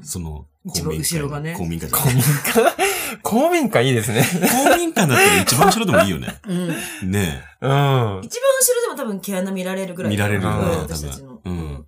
[0.02, 1.92] その、一番後ろがね公民館。
[1.92, 2.76] 公民館
[3.22, 4.24] 公民館いいですね。
[4.64, 6.40] 公民館だったら一番後ろでもいいよね。
[6.48, 7.10] うん。
[7.10, 7.70] ねうん。
[7.70, 7.90] 一番
[8.20, 10.10] 後ろでも多分毛穴見られるぐらい。
[10.12, 11.40] 見られるよねうん多分私たちの。
[11.44, 11.84] うん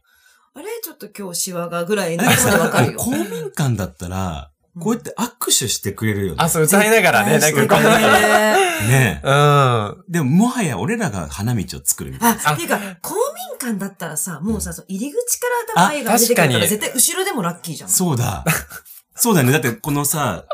[0.56, 0.66] あれ？
[0.82, 2.98] ちょっと今日シワがぐらいのところでわかるよ。
[2.98, 6.36] 公民館だったら、こうやって握手してくれるよね。
[6.40, 9.26] あ、そう、歌いながらね、なんかこうねえ。
[9.26, 10.04] うん。
[10.08, 12.40] でも、もはや俺らが花道を作るみたいな。
[12.50, 17.88] あ、っていうか、公民館だったらさ、もうさ、入り口から多分愛が出てくるから、確かに絶対後ろでもラッキーじゃん。
[17.88, 18.44] そうだ。
[19.16, 19.52] そうだよね。
[19.52, 20.44] だって、このさ、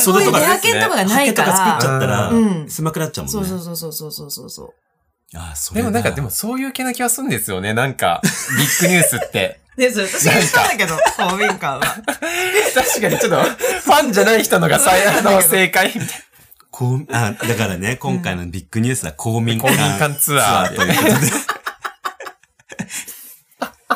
[0.00, 1.94] そういう出会けんとかがないかハケとか作っちら。
[1.94, 3.48] ゃったら、うん狭くなっちゃうもんね。
[3.48, 4.89] そうそうそうそうそうそうそう。
[5.36, 7.72] ああ、それだでもなんか、でも、そういう系な気はするんですよね。
[7.72, 8.20] なんか、
[8.58, 9.60] ビッグニュースって。
[9.76, 11.80] で、それ私が言ったんだけど、公民館は。
[11.80, 16.24] 確かにちょっと、ファンじゃない人のが最悪の正解みたい
[16.70, 19.62] こう、あ、だからね、今回のビッグニュースは公民な。
[19.62, 19.82] 公館。
[19.82, 21.26] 民館ツアーということで。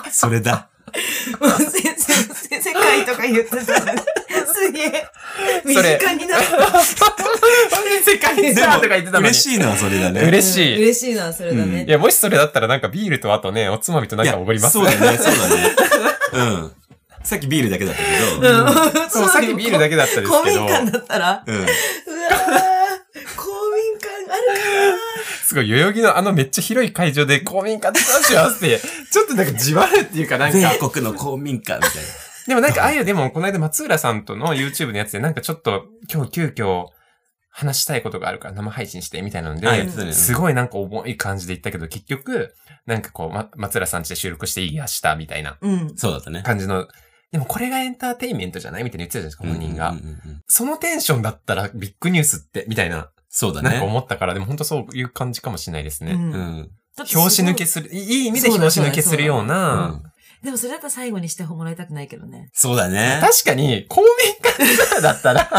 [0.13, 0.69] それだ。
[1.41, 4.01] もう先生、世界とか言ってたのに、
[4.47, 5.07] すげえ、
[5.65, 6.81] 身それ近になった。
[8.05, 9.25] 世界ツアーとか言ってたのに。
[9.29, 10.21] 嬉しいのはそれだね。
[10.23, 10.77] 嬉しい。
[10.77, 11.85] 嬉しいのはそれだね。
[11.87, 15.77] いや、もしそれだったらなんかビールとあとね、おつまみとなんかおごりますそうだね、そうだね。
[16.33, 16.73] うん。
[17.23, 18.07] さっきビールだけだったけ
[18.47, 18.51] ど。
[18.51, 21.57] うんそう、さっきビールだけだったです公けど、民館だったら、うん。
[21.57, 21.71] うわー、
[23.37, 24.43] 公民館ある
[24.93, 24.99] か
[25.45, 28.81] すごい、代々木のあのめっちゃ広い会場で公民館ツアーしますって、
[29.11, 32.09] ちょっとなんかじわるっていうかなんか、全国の公民館みたいな。
[32.47, 36.87] でもなんかああいう、でもこの間松浦さんとの YouTube のやつでなんかちょっと今日急遽
[37.51, 42.55] 話したいことがあるから生配信してみたいなので、すごいなんか重い感じで言ったけど結局、
[42.87, 45.97] なんかこう、ま、松浦さんちで収録していいやしたみたいななうん。
[45.97, 46.43] そうだったね。
[46.43, 46.89] 感じの、
[47.33, 49.91] でもこれがエンターテインメントじゃないみたいに言ってたじゃないですか、本人が。
[49.91, 53.87] うんうんうんうんそのテンションだったらビッグニュースって、みたいな、そうだなんかね。
[53.87, 56.13] 思ったから、でも本当そういう感じかもしれないですね。
[56.13, 56.17] う。
[56.17, 60.03] うん表紙抜けする、いい意味で表紙抜けするよううな、ん
[60.45, 62.51] でもそれだったら最後にしてもらいたくないけどね。
[62.53, 63.19] そうだね。
[63.23, 64.11] 確かに、公民
[64.43, 65.47] 館だったら、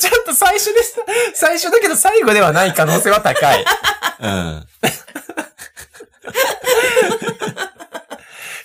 [0.00, 0.96] ちょっと最初です、
[1.34, 3.64] 最初だけど最後ではない可能性は高い。
[4.20, 4.66] うん。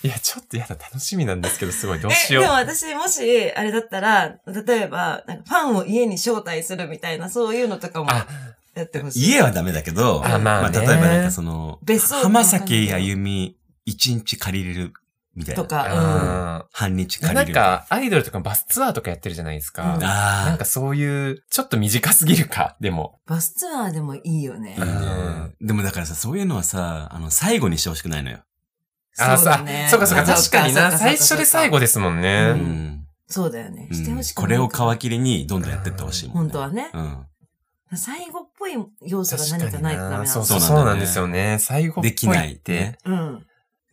[0.01, 2.55] いや、ちょっとやだ、楽しみなんですけど、すごい、どうえ、しようでも。
[2.55, 8.25] 私、もし、あれだったら、例えば、なんかファンを家に招待するみたいな、そういうのとかもあ、
[8.73, 9.29] やってほしい。
[9.29, 14.93] 家はダメだけど、あまあね例えばなんかその、別荘浜崎あゆみ一日借りれる
[15.35, 15.61] みたいな。
[15.63, 17.53] とか、あ半日ー借りれる。
[17.53, 19.95] なんか、アイドルとかバスツアーとかやってるじゃないですか。
[19.95, 20.45] うんああ。
[20.45, 23.19] なんかそういう、ちょっと短すぎるか、でも。
[23.25, 24.85] バスツアーでもいいよねいい。
[24.85, 28.39] ねでもだからさ、そういうのはさ、あの、最後にしてほしくないのよ。
[29.17, 29.87] あーそうだね。
[29.89, 30.97] そうかそうか、確かにな。
[30.97, 32.51] 最初で最後ですもんうね。
[32.53, 33.05] ん。
[33.27, 33.87] そうだよね。
[33.89, 34.45] うんしてほしくない。
[34.45, 36.89] これを皮切りにどんどんやってってほしいもん、本当はね。
[36.93, 37.25] うん。
[37.97, 38.71] 最後っぽい
[39.01, 40.25] 要素が何かないとダメなの。
[40.25, 41.57] そうそう、そうなんだよねそうなんですよね。
[41.59, 42.09] 最後っぽいって。
[42.09, 42.97] できないって。
[43.05, 43.45] うん。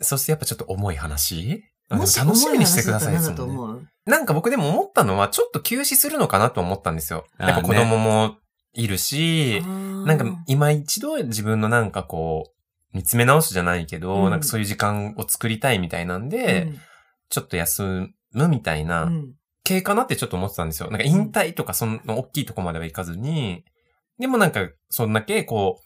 [0.02, 1.64] そしてやっぱちょっと重い話？
[1.90, 7.26] 楽しみにしてください重い話ですもんねなんか僕でも思ったのは、ちょっと休止するのかなと思ったんですよ。
[7.38, 8.36] やっぱ子供も
[8.72, 9.62] いるし、
[10.06, 14.30] ななんか今一度自分のなんかこう、見つめ直すじゃないけど、うん。
[14.30, 16.72] なんかそういう時間を作りたいみたいなんで、
[17.30, 19.34] ちょっと休むみたいうんなうん。
[19.64, 20.90] 系かなってちょっと思ってたんですよ。
[20.90, 23.64] なんか引退とかその大きいとこまではいかずに、
[24.18, 25.80] でもなんかそんだけこ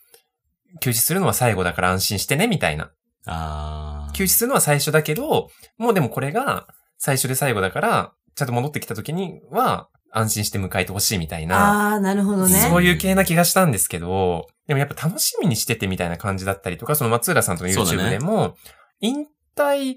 [0.74, 2.90] う、休止するのは最後だから安心してねみたいな。
[3.26, 4.12] ああ。
[4.12, 6.66] 休止するのは最初だけど、もうでもこれが
[6.98, 12.54] 最初で最後だから、ちゃんと戻ってきた時には安心して迎えてほしいみたいな、ああ、なるほどね。
[12.54, 18.56] そういう系な気がしたんですけど、でもやっぱ楽しみにしててみたいな感じだったりとか、その松浦さんとの YouTube ねでも、
[19.00, 19.96] 引退、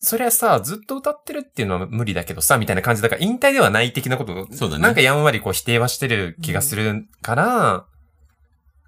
[0.00, 7.86] そりゃさ、ずっと歌ってるっていうのは無理だけどさ、みたいな感じだから、引退ではない的なことを、そうだねなんかやんわりこう否定はしてる気がするから、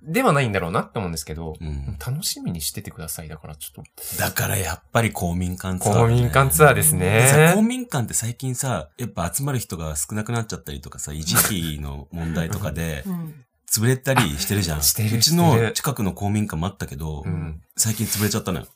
[0.03, 1.97] ではないんだろうなって思うんですけど、うん。
[1.99, 3.29] 楽しみにしててください。
[3.29, 4.19] だからちょっと。
[4.19, 7.69] だからやっぱり公民館ツアー、公民館ツアーですでさ公ね。
[7.69, 14.79] 民館って最近さ、やっぱ集まる人が少なくなっちゃったりとかさ、維持費の問題とかで、うん潰れたりしてるじゃん。
[14.79, 17.61] あしてるうちしてるの近くの公民館もあったけど、うん。
[17.77, 18.67] 最近潰れちゃったのよ。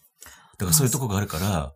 [0.58, 1.72] だからそういうとこがあるから、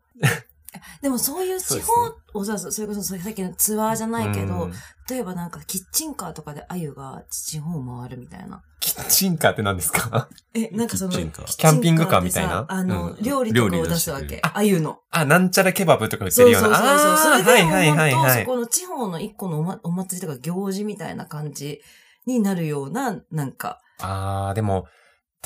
[1.02, 1.92] でもそういう地方
[2.34, 4.72] をさ、それこそさっきのツアーじゃないけどうん、
[5.08, 8.62] 例えばなんかキッチンカーとかであゆが地方を回るみたいな。
[8.80, 10.28] キッチンカーって何ですか？
[10.54, 12.66] え、なんかその、キャンピングカーみたいな？
[12.68, 14.40] あの、うん料理とかを出すわけ。
[14.42, 14.98] あゆの。
[15.10, 16.98] あ、なんちゃらケバブとか売ってそうそうそうるような。
[16.98, 17.18] そう。
[17.18, 18.44] それで、はいはいはいはい。
[18.44, 21.80] そこの地方の一個のお,、ま、お祭りとか行事みたいな感じ
[22.26, 23.80] になるような、なんか。
[24.00, 24.86] あー、でも、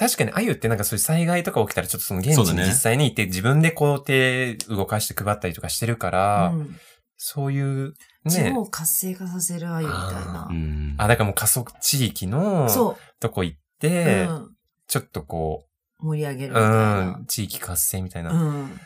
[0.01, 6.77] 確かにあゆってなんかそういう災害とか起きたらちょっとその現地に実際に行って自分でこう手動かして配ったりとかしてるから、うん
[7.23, 7.93] そういう
[8.25, 8.63] ね地方。
[8.63, 10.55] を活性化させるあゆみたいなう。
[10.55, 10.95] ん。
[10.97, 13.61] あ、だからもう過疎地域のそとこ行っう。
[13.79, 14.57] て、うん
[14.89, 15.67] ちょっとこ
[15.99, 17.19] 盛り上げるう、うみたいな。
[17.19, 18.33] ん、地域活性みたいな。
[18.33, 18.81] うん。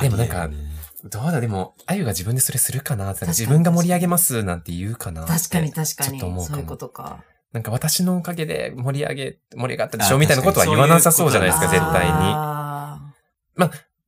[0.00, 0.48] でもなんか
[1.04, 6.10] どうだ、でも、あゆが自分でそれするかなって、自分が盛り上げますなんて言うかな確かに確かに。
[6.10, 7.24] ちょっと思うかもそういうことか。
[7.52, 12.12] なんか私のおかげで盛り上げ、盛り上がったでしょあみたいなことは言わなさそうじゃないですか、絶対に。
[12.12, 13.12] あ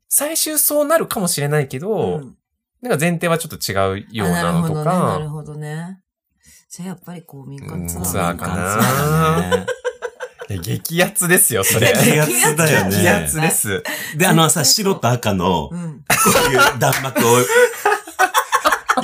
[0.09, 2.37] 最終そうなるかもしれないけーど、うん
[2.83, 5.13] なんか前提はちょっと違うようなのとあなるか、ほどね。
[5.13, 6.01] なるほどね。
[6.69, 8.03] じゃあやっぱり公民館ツアー。
[8.03, 9.67] うんツアーかな
[10.61, 11.93] 激アツですよ、それ。
[11.93, 12.91] 激アツだよね。
[12.91, 13.83] 激アツです。
[14.17, 15.81] で、あのさ、白と赤の、こうん。
[15.81, 17.39] ういう弾幕を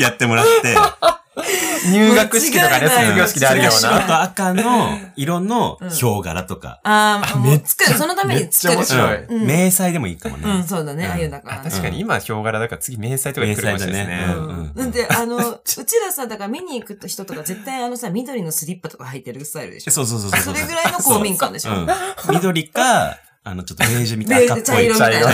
[0.01, 0.74] やってもらって、
[1.92, 4.01] 入学式とかね、卒業式であるよう白な。
[4.07, 7.98] と赤の色のヒョウ柄とか、ああ、もうめっちゃ作る。
[7.98, 8.79] そのために作る。
[8.79, 10.51] めっちゃ面白いうん迷彩でもいいかもね。
[10.51, 11.05] うん、そうだね。
[11.05, 11.62] うんああいうだから。
[11.62, 14.35] 確かに今、ヒョウ柄だから次、迷彩とかで来るかもしれないね迷彩だね。
[14.35, 14.90] うんうん。
[14.90, 19.90] で、あの、うちらさ、だから見に行く人とか絶対あのさ、緑のスリッパとか履いてるスタイルでしょ？
[19.92, 21.72] そうそうそうそれぐらいの公民館でしょ？
[21.72, 21.87] うん。
[22.31, 25.29] 緑か、あの、ちょっとベージュみたいな赤っぽい茶色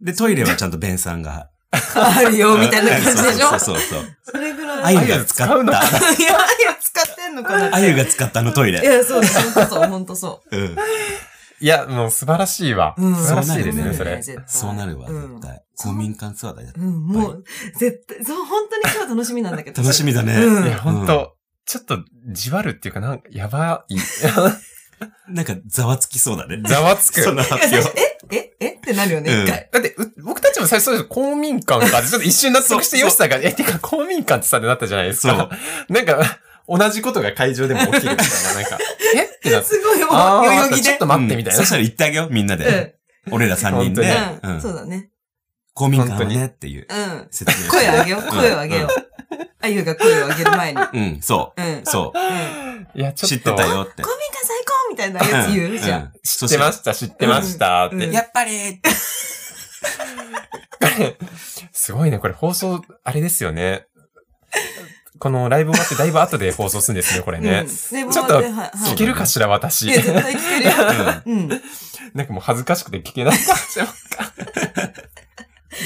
[0.00, 1.48] で、トイレはちゃんとベンさんが。
[1.72, 3.48] あるよ、みたいな感じでしょ？
[3.56, 4.16] そうそうそうそう。
[4.24, 4.96] それぐらい。
[4.96, 7.74] あゆが使っあゆ使うのた、 いや、いや、使ってんのかな？
[7.74, 8.80] あゆが使ったあのトイレ。
[8.80, 10.76] いや、そう、ほんとそう、ほんとそうん。
[11.60, 12.94] いや、もう素晴らしいわ。
[12.98, 13.00] う。
[13.00, 14.38] 素晴らしいですね、そうなるねそれ。
[14.46, 15.62] そうなるわ、うん絶対。
[15.76, 16.68] 公民館ツアーだよ。
[16.76, 17.44] うん、もう、
[17.78, 19.80] 絶対、そう、本当に今日楽しみなんだけど。
[19.82, 20.34] 楽しみだね。
[20.34, 23.96] うんいや、ほんと、ちょっと、じわるっていうか、なんか、やばい。
[25.28, 26.60] なんか、ざわつきそうだね。
[26.66, 27.22] ざわつく。
[27.22, 27.76] その発表。
[28.30, 29.68] えええってなるよね、うん一回。
[29.72, 35.50] だって、う僕たちも最初そうです公民館かって、ちょっと一瞬納得して、よしさんが、え、てか公民館ってさってなったじゃないですか。
[35.88, 36.38] なんか、
[36.68, 38.78] 同じことが会場でも起きるみたいな、なんか、
[39.16, 39.24] え？
[39.24, 39.66] ってなって。
[39.68, 40.98] すごい、もう、あ代々木でーちょっ。
[40.98, 41.68] と待ってみたいなうんそし。
[41.70, 42.94] たら言ってあげよう、みんなで。
[43.30, 44.02] 俺ら三人で。
[44.42, 44.48] う。
[44.48, 45.10] うんんそうだね。
[45.74, 47.28] 公民館はねっていううん。
[47.30, 47.70] 説明。
[47.70, 48.88] 声を上げよう、声を上げよう。
[49.60, 50.80] あゆが声を上げる前に。
[50.80, 50.98] うん。
[50.98, 51.64] うん、そうん。
[51.64, 51.80] う。
[51.84, 52.18] そう。
[52.18, 52.88] うん。
[52.94, 53.28] いや、ちょっと。
[53.28, 54.08] 知ってたよって公。
[54.10, 54.41] 民館
[55.02, 56.12] たいなやつ言うじゃん。
[56.22, 57.96] 知ってました、知ってましたって。
[58.06, 58.80] や、やっぱり、
[61.72, 63.86] すごいね、これ放送、あれですよね。
[65.18, 67.60] このライブ終わってだいぶ後で放送するんですね、これね。
[67.60, 69.82] うんちょっと聞けるかしら、私。
[69.82, 70.72] いや、絶対聞けるよ。
[71.26, 71.48] うん。
[72.14, 73.94] なんかもう恥ずかしくて聞けないかもしれない。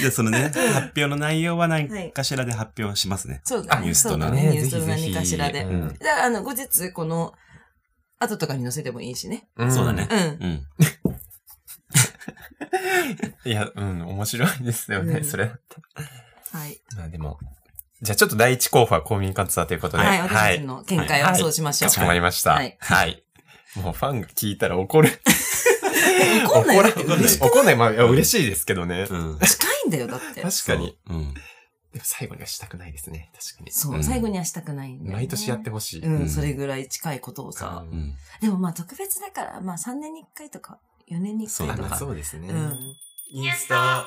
[0.00, 3.40] じゃあそのね、発表の内容は何かしらで発表しますね。
[3.44, 3.82] そうだね。
[3.82, 4.50] ニュースとそうだねね。
[4.52, 5.62] ニュースと何かしらで。
[5.62, 7.34] うんじゃあ、あの、後日、この、
[8.18, 9.48] 後とかに載せてもいいしね。
[9.62, 10.08] んそうだね。
[10.10, 10.18] うん。
[10.18, 10.66] うん。
[13.44, 15.44] いや、うん、面白いですよね、うんそれ。
[15.44, 16.80] はい。
[16.96, 17.38] まあでも、
[18.02, 20.04] じゃあちょっと第一候補は公民館ツアーということで。
[20.04, 20.20] はい。
[20.20, 22.00] 私たちの見解はそうしましょうかし。
[22.00, 22.52] こまりました。
[22.52, 23.24] ははい
[23.76, 23.80] い。
[23.80, 25.10] もうファンが聞いたら怒る。
[26.44, 27.76] 怒んない怒んない。
[27.76, 29.06] まあ、嬉しいですけどね。
[29.08, 29.38] うん。
[29.38, 30.40] 近いんだよ、だって。
[30.40, 30.98] 確かに。
[31.08, 31.34] うん。
[31.96, 33.30] でも最後にはしたくないですね。
[33.32, 33.72] 確かに。
[33.72, 35.14] そうう、ん最後にはしたくないんだよね。
[35.14, 36.02] 毎年やってほしい。
[36.02, 37.84] うん、うんそれぐらい近いことをさ。
[37.90, 38.14] ううん。
[38.42, 40.78] でもまあ特別だから、まあ3年に1回とか、
[41.10, 41.96] 4年に1回とまあか。
[41.96, 42.48] そうですね。
[42.48, 42.78] うん。
[43.32, 44.04] インスタ。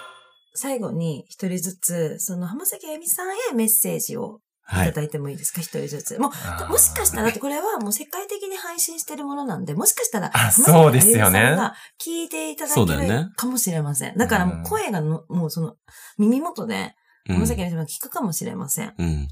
[0.53, 4.39] 最後に一人ずつ、その浜崎あゆみさんへメッセージを
[4.71, 4.89] いはい。
[4.89, 5.61] ただいてもいいですか？
[5.61, 6.19] 一、人ずつ。
[6.19, 14.15] もあーう、もしかしたら、だってこれはもう世界的に配信してるものなんで、もしかしたら、あ浜崎そうですよねあゆみさんが聞いていただけそうだよねるかもしれません。
[14.17, 15.75] だからもう声がの、もうその、
[16.19, 16.91] 耳元で、うん
[17.33, 18.93] 浜崎あゆみさんが聞くかもしれません。
[18.97, 19.27] うん。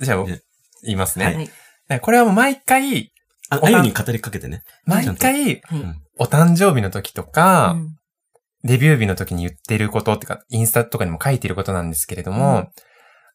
[0.00, 0.42] じゃあ、で
[0.82, 1.24] 言いますね。
[1.24, 1.50] はい。
[1.88, 3.12] でこれはもう毎回、
[3.50, 4.62] あ、あゆに語りかけてね。
[4.84, 5.60] 毎回、はい。
[6.18, 7.96] お誕生日の時とか、うん
[8.62, 12.68] デビュー日の時に言ってることってか、インスタとかにも書いてることなんですけれども、うん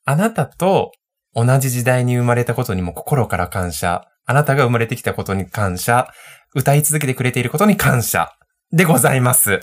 [0.08, 0.92] あなたと
[1.34, 4.08] 同じ時代に生まれたことにも心から感謝。
[4.26, 6.08] あなたが生まれてきたことに感謝。
[6.54, 8.32] 歌い続けてくれていることに感謝。
[8.72, 9.60] でございます。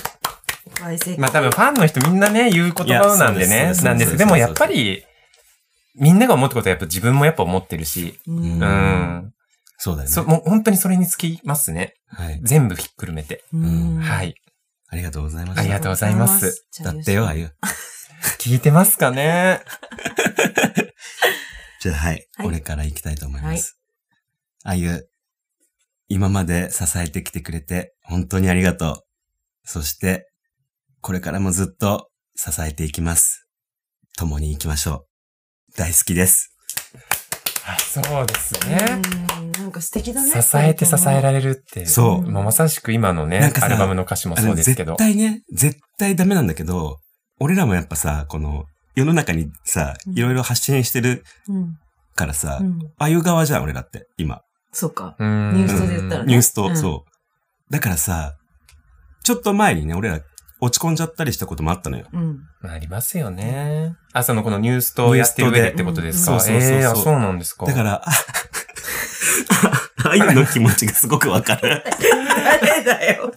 [1.19, 3.75] まあ多分ファンの人みんなね、言う言葉なんでいやそうで。
[3.75, 4.11] すねなんです。
[4.13, 5.05] ですでもやっぱり、
[5.95, 9.33] みんなが思ったことはやっぱ自分もやっぱ思ってるし、うんううんん。
[9.79, 10.15] そうだよね。
[10.15, 11.95] そ、もう本当にそれにつきますね。
[12.09, 12.41] はい。
[12.43, 13.45] 全部ひっくるめて。
[13.53, 14.35] うんはい。
[14.89, 15.69] ありがとうございまあり。
[15.69, 16.67] がとうございます。
[16.83, 17.51] だってよ、あゆ。
[18.39, 19.61] 聞いてますかね？
[21.81, 22.15] じゃあ、はい。
[22.37, 23.79] はい俺から行きたいと思います。
[24.65, 25.07] あゆ、
[26.09, 29.03] 今まで支えてきてくれて、本当にありがとう。
[29.65, 30.29] そして、
[31.03, 33.49] これからもずっと支えていきます。
[34.17, 35.07] 共に行きましょ
[35.73, 35.77] う。
[35.77, 36.55] 大好きです。
[37.67, 38.77] あそうですうね。
[38.77, 40.31] んなんか素敵だね。
[40.31, 41.87] 支えて支えられるって。
[41.87, 44.95] そうまさしく今のねなんか、さアルバムの歌詞もそうですけど。
[44.95, 47.01] 対ね、絶対ダメなんだけど、
[47.41, 51.79] 俺らもやっぱさ、この、世の中にさ、うんいろいろ発信してるうん。
[52.15, 52.79] からさ、うん。
[52.99, 54.43] あゆ側じゃん、俺らって、今。
[54.71, 55.17] そうか。
[55.19, 57.73] ニュースとで言ったらねニュースと、うんそう。
[57.73, 58.37] だからさ、
[59.25, 60.21] ちょっと前にね、俺ら
[60.65, 62.05] 落ち込んじゃったりしたこともあったのよ。
[62.13, 62.39] うん。
[62.63, 63.97] ありますよね。
[64.13, 66.35] あ、そのこのニュースとやってる上でってことですか？
[66.35, 67.67] ニュースとでうそうそうそうそうなんですか。
[67.67, 68.07] だから、あ、
[70.07, 71.83] ああゆの気持ちがすごくわかる。
[72.63, 73.33] 誰だよ。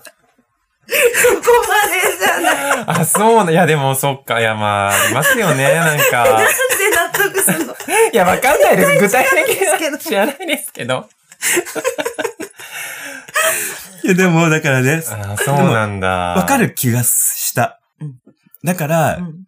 [0.88, 0.94] そ
[1.38, 2.52] こまでじゃな
[2.82, 2.84] い。
[3.02, 6.26] あ、そうな、いやでもそっか、いやまあ、ありますよね、 なんか。
[6.26, 6.44] なんで
[6.94, 7.74] 納得するの？
[7.74, 7.76] い
[8.16, 9.00] や、わかんないです。
[9.00, 11.10] 具体的ですけどに知らないですけど。
[14.04, 16.08] いや、でも、だからね、あ、そうなんだ。
[16.10, 18.16] わかる気がしたうん。
[18.64, 19.46] だから、うん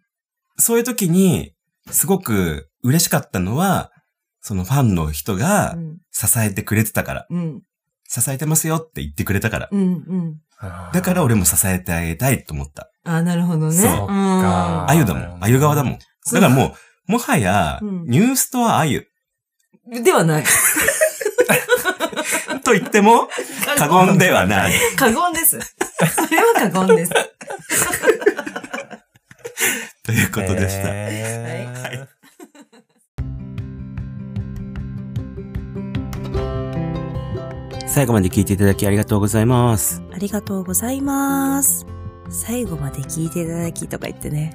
[0.60, 1.54] そういう時に、
[1.88, 3.92] すごく嬉しかったのは、
[4.40, 5.98] そのファンの人がうん。
[6.10, 7.62] 支えてくれてたから、うん。
[8.08, 9.68] 支えてますよって言ってくれたから。
[9.70, 9.80] うん。
[9.80, 10.36] うん。
[10.92, 12.90] だから俺も支えてあげたいと思った。
[13.04, 13.76] あ、なるほどね。
[13.76, 15.44] そうあゆだもん。
[15.44, 15.98] あゆ側だもん。
[15.98, 16.74] だからも
[17.08, 19.06] う、もはや、うんニュースとはあゆ。
[19.92, 20.02] うん。
[20.02, 20.44] ではない。
[22.68, 23.28] と言っても、
[23.78, 24.72] 過言ではない。
[24.96, 25.58] 過言です。
[25.58, 27.12] それは過言です。
[30.04, 30.88] ということでした。
[30.90, 32.08] へーはい
[37.86, 40.02] 最後まで聞いていただきありがとうございます。
[40.12, 41.84] ありがとうございます。
[42.28, 44.54] 最後まで聞いていただきとか言ってね。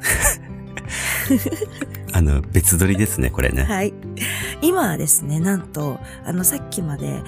[2.14, 3.64] あの、別撮りですね、これね。
[3.64, 3.94] はい。
[4.62, 7.24] 今はですね、なんと、あの、さっきまで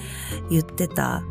[0.50, 1.22] 言ってた、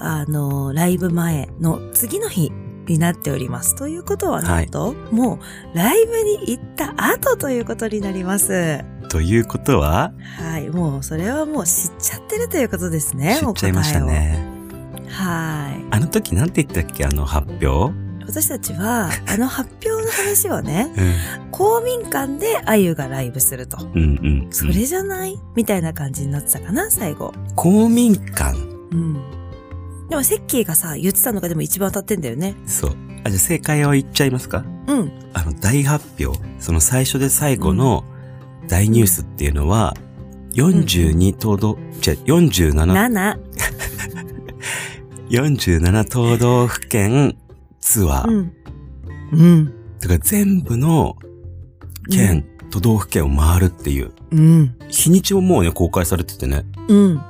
[0.00, 2.52] あの、ライブ前の次の日
[2.86, 3.74] になっております。
[3.74, 5.40] ということは、なんと、も
[5.74, 8.84] う、ライブに行った後ということになります。
[9.08, 10.68] ということは、はい。
[10.68, 13.38] もう、それはもう知っちゃってるということですね。
[13.40, 14.38] 知っちゃいましたね。
[15.08, 15.84] はい。
[15.90, 17.04] あの時なんて言ったっけ？
[17.04, 17.92] あの発表？
[18.28, 21.50] 私たちは、 あの発表の話をね、うん。
[21.50, 23.78] 公民館であゆがライブすると。
[23.94, 24.04] うんう
[24.46, 24.46] ん。
[24.50, 25.38] それじゃない？
[25.56, 27.32] みたいな感じになってたかな、最後。
[27.56, 28.56] 公民館。
[28.92, 29.14] うん。
[30.10, 32.54] でも、セッキーがさ、言ってたのがでも一番当たってんだよね。
[32.66, 32.96] そう。
[33.24, 34.64] あ、じゃあ正解を言っちゃいますか？
[34.86, 35.12] うん。
[35.32, 36.38] あの、大発表。
[36.60, 38.04] その最初で最後の
[38.68, 39.94] 大ニュースっていうのは、
[40.54, 43.38] 42都道、じゃ47、7。
[45.30, 47.36] 47 都道府県
[47.88, 48.28] ツアー。
[48.28, 48.52] うん。
[49.32, 49.64] うん。
[49.98, 51.16] だから全部の
[52.10, 54.12] 県、都道府県を回るっていう。
[54.30, 54.76] うん。
[54.90, 56.66] 日にちももうね、公開されててね。
[56.88, 57.16] うん。
[57.16, 57.22] だ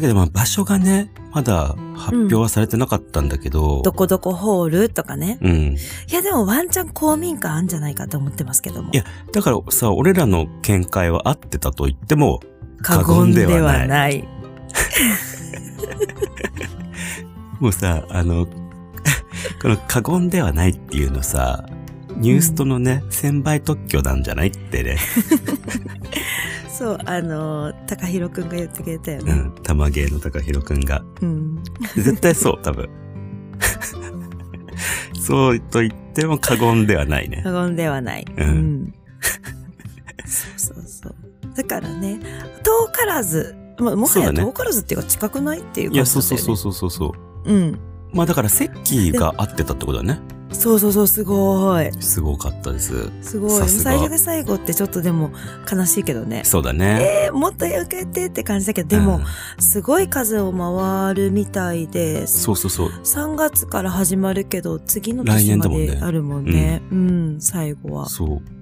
[0.00, 3.80] けどまあ場所がね、まだ発表はされてなかったんだけど。
[3.82, 5.38] どこどこホールとかね。
[5.40, 5.76] うん。
[6.10, 8.92] いや、でもワンチャン公民館あんじゃないかと思ってますけども。
[8.92, 12.40] いやだからさ、俺らの見解は合ってたと言っても、
[12.82, 14.28] 過言ではない。
[17.60, 18.46] もうさ、あの、
[19.62, 21.64] この過言ではないっていうのさ、
[22.16, 24.98] ニュースとのね、1000倍特許なんじゃないってね。
[26.68, 29.32] そう、あのー、高弘くんが言ってくれたよね。
[29.32, 29.62] うん。
[29.62, 31.04] 玉芸の高弘くんが。
[31.20, 31.62] うん。
[31.94, 32.90] 絶対そう、多分。
[35.20, 37.42] そうと言っても過言ではないね。
[37.44, 38.26] 過言ではない。
[38.36, 38.92] うん
[40.24, 41.14] そうそうそう。
[41.54, 42.18] だからね、
[42.64, 46.42] 遠からず、まあ、もはや遠からずっていうか近くないっていういや、感じだよね。
[46.42, 47.52] そうそうそうそうそうそう。
[47.52, 47.91] うん。
[48.12, 50.20] まあだから、セッキーが合ってたってことだね。
[50.52, 51.90] そうそうそう、すごい。
[52.00, 53.10] すごかったです。
[53.22, 53.68] すごい。
[53.68, 55.30] 最初で最後ってちょっとでも
[55.70, 56.42] 悲しいけどね。
[56.44, 57.26] そうだね。
[57.26, 59.24] えー、もっとよけてって感じだけど、でも、うん
[59.58, 62.88] すごい数を回るみたいで、そうそうそう。
[62.88, 66.82] 3月から始まるけど、次の来年ま年だもんねであるもんね。
[66.90, 68.08] うん、最後は。
[68.08, 68.61] そう。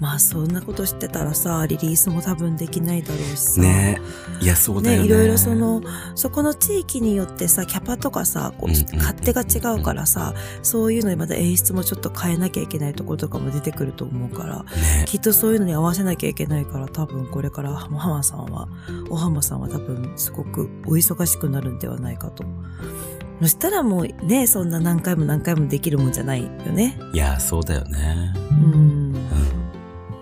[0.00, 3.60] まあ、そんなことしてたらさ、リリースも多分できないだろうしさ。
[3.60, 4.00] ね
[4.40, 5.06] いや、そうだよね。
[5.06, 5.82] いろいろその、
[6.14, 18.68] そこの地域によってさ、キャパとかさ、こう勝手が違うからさ、そういうのにまた演出もちょっと変えなきゃいけないところとかも出てくると思うから、ねきっとそういうのに合わせなきゃいけないから、多分これから浜浜さんは、
[19.10, 22.44] お浜さんは多分すごくお忙しくなるんではないかと。
[23.40, 26.98] そしたらもうね、そんな何回も何回もできるもんじゃないよね。
[27.12, 28.34] いや、そうだよね。
[28.50, 28.72] うん。
[28.72, 29.57] うん。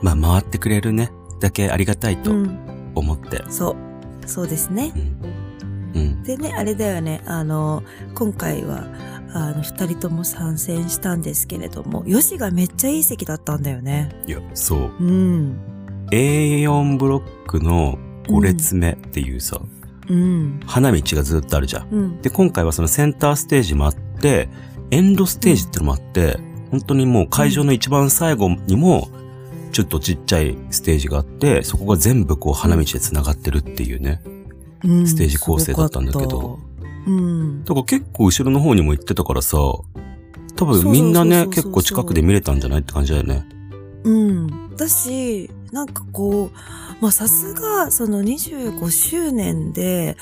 [0.02, 1.10] まあ、回ってくれるね。
[1.40, 2.92] だけありがたいとうん。
[2.94, 3.42] 思って。
[3.48, 3.76] そう。
[4.28, 4.92] そうですね。
[5.94, 6.00] うん。
[6.00, 6.22] うん。
[6.22, 7.82] でね、あれだよね、あの、
[8.14, 8.84] 今回は、
[9.32, 14.10] あの、二人とも参戦したんですけれども、ヨシがめっちゃいい席だったんだよね。
[14.26, 14.90] いや、そう。
[14.98, 15.56] うん。
[16.10, 19.60] A4 ブロックの5列目っていうさ、
[20.08, 20.60] うん。
[20.66, 21.88] 花道がずっとあるじゃん。
[21.90, 22.22] うん。
[22.22, 24.48] で、今回はそのセンターステージもあって、
[24.90, 26.38] エンドステージってのもあって、
[26.70, 29.08] 本当にもう会場の一番最後にも、
[29.76, 34.22] ちょっとちっちゃいステージがあって、そこが全部こう花道で繋がってるっていうね。
[34.82, 36.58] うんステージ構成だったんだけど。
[37.06, 37.62] うん。
[37.62, 39.84] だから結構後ろの方にも行ってたからさ、多
[40.64, 43.46] 分みんなね、結構近くで見れたんじゃないって感じだよね。
[44.06, 44.76] うん。
[44.76, 50.16] だし、なんかこう、まあさすが、その25周年で、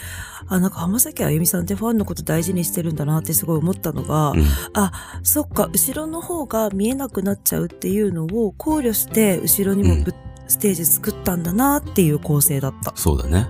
[0.49, 4.45] あ、なんか浜崎あゆみさんってファンのこと大事にしてるんだなってすごい思ったのが、うん。
[4.73, 10.15] あ、そっか、後ろの方が見えなくなっちゃうっていうのを考慮して、後ろにもぶ、
[10.49, 12.93] ステージ作ったんだなっていう構成だった。
[12.97, 13.47] そうだね。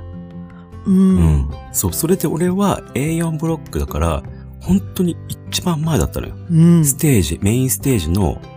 [0.87, 1.17] うん。
[1.17, 1.51] うん。
[1.73, 4.23] そう、それで俺は A4 ブロックだから、
[4.61, 6.35] 本当に一番前だったのよ。
[6.51, 6.85] うん。
[6.85, 8.54] ステージ、メインステージのうん。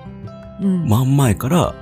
[0.60, 1.76] 真ん前から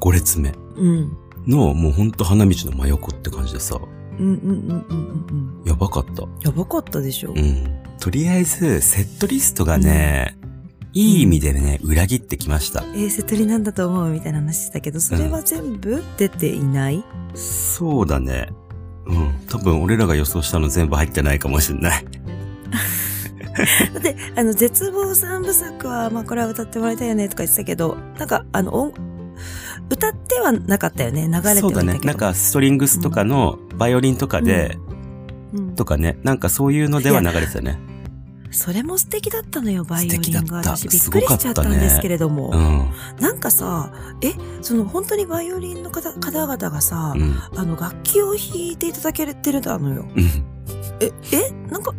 [0.00, 1.16] 5列目うん。
[1.46, 3.78] の、もうほんと花道の真横って感じでさ、
[4.18, 5.66] うんうんうんうんうんうん。
[5.66, 6.22] やばかった。
[6.42, 7.32] やばかったでしょ。
[7.32, 7.82] うん。
[7.98, 10.36] とりあえず、セットリストがね、
[10.92, 12.82] いい意味でね、裏切ってきました。
[12.94, 17.04] えー、セトリなんだと思うみたいな話してたけど、それは全部出ていない、
[17.34, 18.48] そうだね。
[19.06, 19.32] うん。
[19.48, 22.04] 多分俺らが予想したの全部入ってないかもしれない。
[23.94, 28.94] だって、あの、絶望三部作は、まあ、これは歌ってもらいたいよねとか言ってたけど、なんか、あの、音
[29.90, 31.26] 歌ってはなかったよね。
[31.26, 31.68] 流れてはいたけど。
[31.68, 32.00] そうだね。
[32.02, 34.78] なんかストリングスとかのバイオリンとかで、
[35.52, 36.18] うん、とかね。
[36.22, 37.78] なんかそういうのでは流れてたね。
[38.52, 40.58] それも素敵だったのよ、バイオリンが。
[40.58, 42.50] 私びっくりしちゃったんですけれども。
[42.52, 42.90] うん。
[43.18, 43.92] なんかさ、
[44.22, 47.34] え、その本当にバイオリンの方方々がさ、うん。
[47.56, 50.06] あの楽器を弾いていただけてるのよ。
[50.14, 50.24] うん。
[51.00, 51.94] え、えなんか、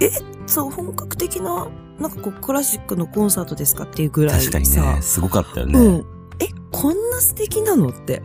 [0.00, 0.10] え
[0.46, 1.68] そう、本格的な、
[1.98, 4.50] なんかこう、クラシックのコンサートですかっていうぐらいさ。
[4.50, 5.78] 確かにね、すごかったよね。
[5.78, 6.06] うん。
[6.40, 8.22] え、こんな素敵なのって。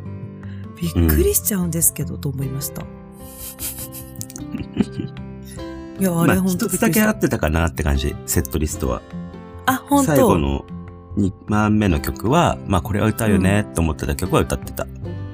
[0.82, 2.82] びっくりしちゃうんですけど、と思いました。
[6.00, 9.04] いや、あれまあ、本当一つだけ合ってたかなって感じ、セットリストは。
[9.68, 10.66] あ、本当最後の
[11.18, 14.88] 2番目の曲は、まあこれは歌うよねと思ってた曲は歌ってた。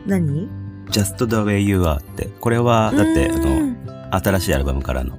[0.05, 0.49] 何
[0.89, 2.29] ？Just the way you are って。
[2.41, 3.75] これは、だって、あの、
[4.19, 5.17] 新しいアルバムからの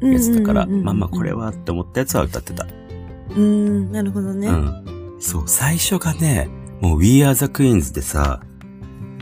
[0.00, 1.32] やつだから、まあまあこれ。
[1.32, 2.66] はって思ったやつは歌ってた。
[3.36, 4.48] うん、なるほどね。
[4.48, 5.16] うん。
[5.20, 6.48] そう、最初がね、
[6.80, 8.40] もう We Are the Queens でさ、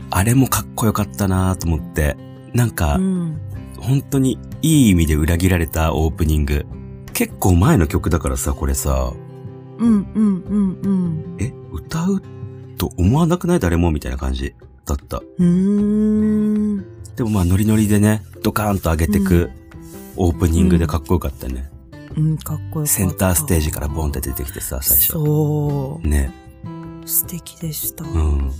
[0.09, 2.15] あれもかっこよかったなと思って、
[2.53, 3.41] なんか、うん。
[3.79, 6.65] 本当にいい意味で裏切られたオープニング。
[7.13, 9.13] 結構前の曲だからさ、これさ、
[9.77, 11.37] うん、うん、うん、うん。
[11.39, 12.21] え、歌う
[12.77, 13.59] と思わなくない？
[13.59, 14.55] 誰もみたいな感じ
[14.85, 15.17] だった。
[15.17, 16.77] うーん。
[17.15, 19.51] でもまあノリノリでね、ドカーンと上げてく
[20.17, 21.69] オープニングでかっこよかったね。
[22.15, 22.87] うん、かっこよかった。
[22.87, 25.13] センターステージからボンって出てきてさ、最初。
[25.13, 26.33] そね。
[27.03, 27.07] う。
[27.07, 28.03] 素敵でした。
[28.03, 28.51] うん。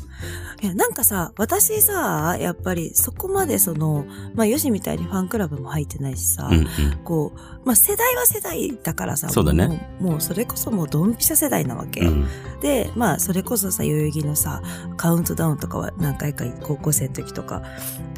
[0.60, 6.68] いや、なんかさ、私さ、やっぱりそこまでその、まあ、ヨシみたいにファンクラブも入ってないしさ、うんうん。
[7.04, 10.04] こう、まあ、世代は世代だからさ、そうだねもう。
[10.12, 12.02] もうそれこそもうドンピシャ世代なわけ。
[12.02, 12.28] うん。
[12.62, 14.64] で、まあ、それこそさ、代々木のさ、
[14.98, 17.62] カウントダウンとかは何回か高校生の時とか、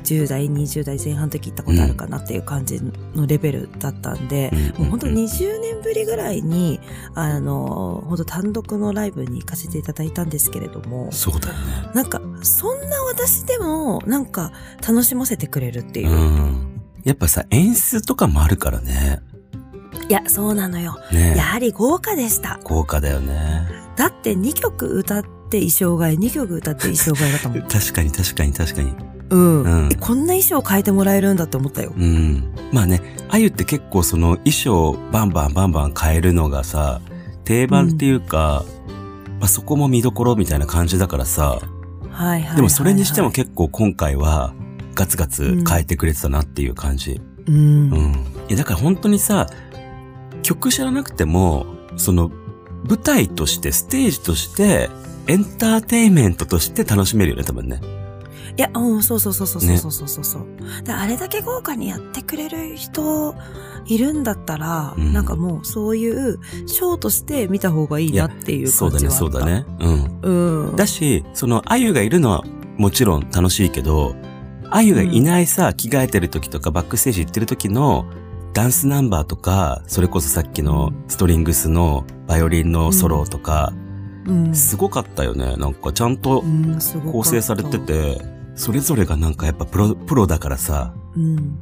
[0.03, 2.79] 10代、20代前半の時行ったことあるかなっていう感じ
[3.15, 6.79] のレベルだったんで、うんもう本当に20年ぶりぐらいに、
[7.15, 11.59] あの、本当単独のライブに行かせていただいたんですけれども、そうだよね。
[11.93, 14.51] なんか、そんな私でも、なんか、
[14.87, 16.13] 楽しませてくれるっていうう。
[16.13, 16.81] ん。
[17.03, 19.21] やっぱさ、演出とかもあるからね。
[20.09, 20.97] いや、そうなのよ。
[21.11, 22.59] ねやはり豪華でした。
[22.63, 23.67] 豪華だよね。
[23.95, 27.61] だって2曲歌って衣装替え、2曲歌って衣装替えだったもん。
[27.69, 28.93] 確かに確かに確かに。
[29.29, 29.63] うん。
[29.63, 31.93] うんえこんな衣装変えてもらえるんだって思ったよ。
[31.95, 32.53] うん。
[32.71, 37.01] まあね、あゆって結構その衣装をバンバンバンバン変えるのがさ、
[37.43, 38.63] 定番っていうか、
[39.39, 41.59] まあそこも見どころみたいな感じだからさ、
[42.19, 42.55] はいはいはいはい。
[42.57, 44.53] でもそれにしても結構今回は
[44.93, 47.21] ガツガツ変えてくれてたなっていう感じ。
[47.47, 47.55] うん。
[47.55, 48.13] うん。
[48.49, 49.47] いやだから本当にさ、
[50.43, 51.65] 曲知らなくても、
[51.95, 52.29] その
[52.87, 54.89] 舞台として、ステージとして、
[55.27, 57.79] エンターテインメントとして楽しめるよね、多分ね。
[58.57, 60.45] いや、うん、そうそうそうそうねそうそうそうそう。
[60.83, 63.35] であれだけ豪華にやってくれる人
[63.85, 69.37] いるんだったら、うんなんかもうそういうショーとして見た方がいいなっていうそうだね、感じはあった。
[69.37, 69.45] そうだ。
[69.45, 69.65] ね。
[69.79, 70.67] うん。
[70.69, 70.75] うん。
[70.75, 72.43] だし、その、あゆがいるのは
[72.77, 74.15] もちろん楽しいけど、
[74.69, 78.05] あゆがいないさ、着替えてる時とかバックステージ行ってる時の
[78.53, 83.73] ダンスナンバーとか、それこそさっきのストリングスのバイオリンのソロとか、
[84.25, 85.55] うん、すごかったよね。
[85.57, 86.43] なんかちゃんと
[87.11, 87.79] 構成されて。
[87.79, 88.21] て、
[88.55, 91.23] それぞれがなんかやっぱプロ、プロだからさ、うん。
[91.23, 91.59] うん。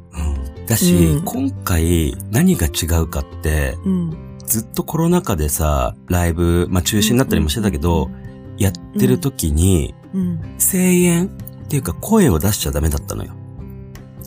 [0.68, 4.38] だし、うん今回何が違うかって、うん。
[4.46, 8.10] ずっとコロナ禍でさ、ライブ、まあ中止になったりもしてたけど、
[8.58, 10.40] やってる時に、うん。
[10.58, 13.32] 声援っていうか声を出しちゃダメだったのよ。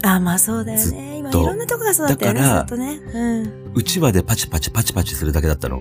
[0.03, 1.17] あ、まあそうだよずね。
[1.17, 2.41] 今いとろんなとこがそうだったよね。
[2.41, 2.99] だからね。
[3.73, 5.77] ううちわでパチパチパチパチするだけだったの。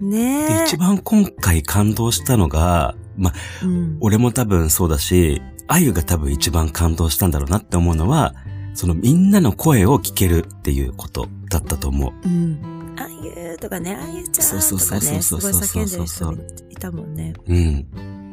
[0.00, 0.10] ん。
[0.10, 0.64] ねで、え。
[0.66, 3.32] 一番今回感動したのが、まあ、
[3.64, 3.96] うん。
[4.00, 8.34] 俺も多分そうだし、あゆが多分一番感動したんだろうなって思うのは、
[8.78, 12.12] そのみんなの声を聞けるっていうことだったと思う。
[12.28, 12.94] うん。
[12.96, 17.34] あゆとかね、あゆちゃんとかね、すそうそうごい叫んでるそう人いたもんね。
[17.48, 17.56] うん。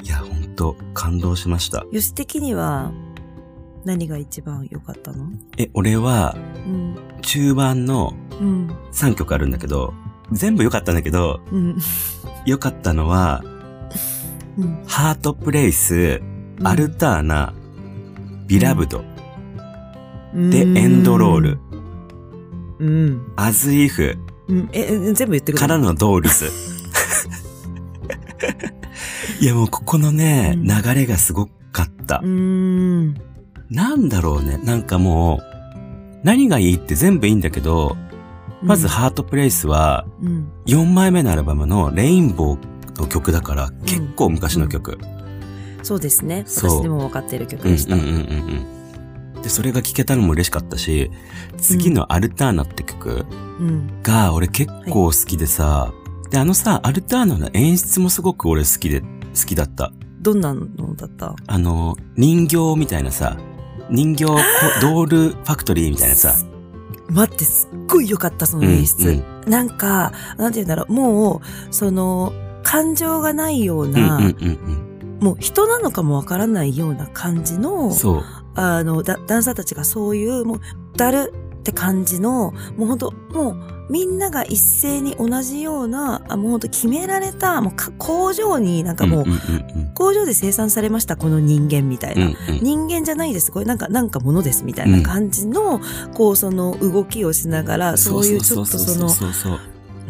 [0.03, 1.83] いや、ほんと、感動しました。
[1.91, 2.91] よし的には、
[3.85, 5.31] 何が一番良かったの？
[5.57, 6.37] え、俺は、
[6.67, 6.95] うん。
[7.23, 8.67] 中盤のうん。
[8.91, 9.95] 3曲あるんだけど、
[10.31, 11.75] 全部良かったんだけど、うん。
[12.45, 13.41] 良かったのは、
[14.59, 14.83] うん。
[14.85, 16.21] ハートプレイス、
[16.63, 17.55] アルターナ、
[18.45, 19.03] ビラブド、
[20.35, 21.59] で、エンドロール、
[22.79, 23.31] うん。
[23.37, 24.17] アズイフ、
[24.49, 24.69] うん。
[24.73, 26.45] え、え全部言ってくれからのドールス。
[29.41, 32.27] いやもうここのね、うん流れがすごかったう。
[32.27, 33.13] ん。
[33.69, 34.59] なんだろうね。
[34.63, 35.43] なんかもう、
[36.23, 37.95] 何がいいって全部いいんだけど、
[38.61, 40.47] まず、ハートプレイスは、うん。
[40.65, 44.97] 4枚目のアルバムのレインボーの曲だから、結構昔の曲。
[45.83, 46.43] そうですね。
[46.45, 47.95] そう私でも分かっている曲うんうんでした。
[47.95, 48.74] うんうんうん。
[49.45, 51.11] で、それが聴けたのも嬉しかったし、
[51.57, 53.27] 次のアルターナって曲
[53.59, 54.01] うん。
[54.01, 55.93] が俺結構好きでさ、
[56.31, 59.07] で、あのさ、アルターナの演出もすごく俺好きで、好
[59.45, 59.91] きだった。
[60.19, 61.35] どんなのだった？
[61.45, 63.37] あの、人形みたいなさ、
[63.91, 64.35] 人形こ
[64.81, 66.33] ドールファクトリーみたいなさ、
[67.11, 69.09] 待って、すっごい良かった、その演出。
[69.09, 72.33] うんなんか、なんて言うんだろう、もう、その、
[72.63, 77.93] 感情がないよううんな、うんうんもう人なのかもわからないような感じの。
[78.55, 80.59] あの、ダダンサーたちがそういう、もう、
[80.97, 89.25] だるって感じの、もう本当もう、みんなが一斉に同じような、あもう本当決められた、もうか工場になんかもう、
[89.93, 92.27] 工場で生産されました、この人間みたいな。
[92.27, 93.51] うんうん人間じゃないです。
[93.51, 95.81] これなんか、なんかものですみたいな感じの、
[96.13, 99.09] こう、その動きをしながら、そういうちょっとその、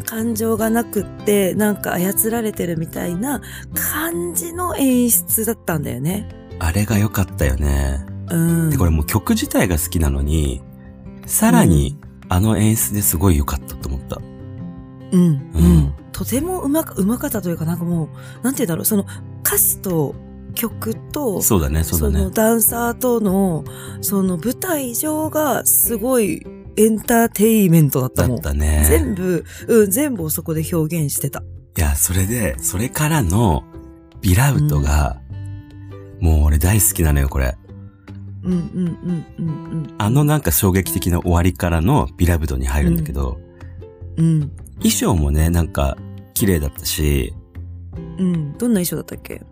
[0.04, 3.42] 感情がなくって、なんか操られてるみたいな
[3.74, 6.28] 感じの演出だったんだよね。
[6.58, 8.15] あれが良かったよね。
[8.30, 8.70] うん。
[8.70, 10.62] で、これもう曲自体が好きなのに、
[11.26, 11.98] さらに
[12.28, 14.20] あの演出ですごい良かったと思った。
[15.12, 18.08] うん、うん、うんとてもうまか、うまかったというか、なんかもう、
[18.42, 19.04] なんて言うんだろう、その
[19.44, 20.14] 歌詞と
[20.54, 22.24] 曲と、そうだね、そうだね。
[22.24, 23.64] のダンサーとの、
[24.00, 26.42] その舞台上がすごい
[26.76, 28.40] エンターテイメントだったもん。
[28.40, 28.86] だったね。
[28.88, 31.42] 全部、うん、全部をそこで表現してた。
[31.76, 33.64] いや、それで、それからの、
[34.22, 35.20] ビラウトが、
[36.20, 37.58] もう俺大好きなのよ、これ。
[38.46, 39.94] うん、うん、うん、うん、うん。
[39.98, 43.38] あのなんか衝撃的な終わりからのビラブドに入るんだけど、
[44.16, 45.96] うん、衣装もね、なんか、
[46.34, 47.34] 綺麗だったし、
[48.18, 48.56] うん。
[48.58, 49.42] どんな衣装だったっけ？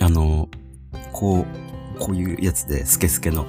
[0.00, 0.48] あの、
[1.12, 1.46] こ
[1.96, 3.46] う、こういうやつで、スケスケの、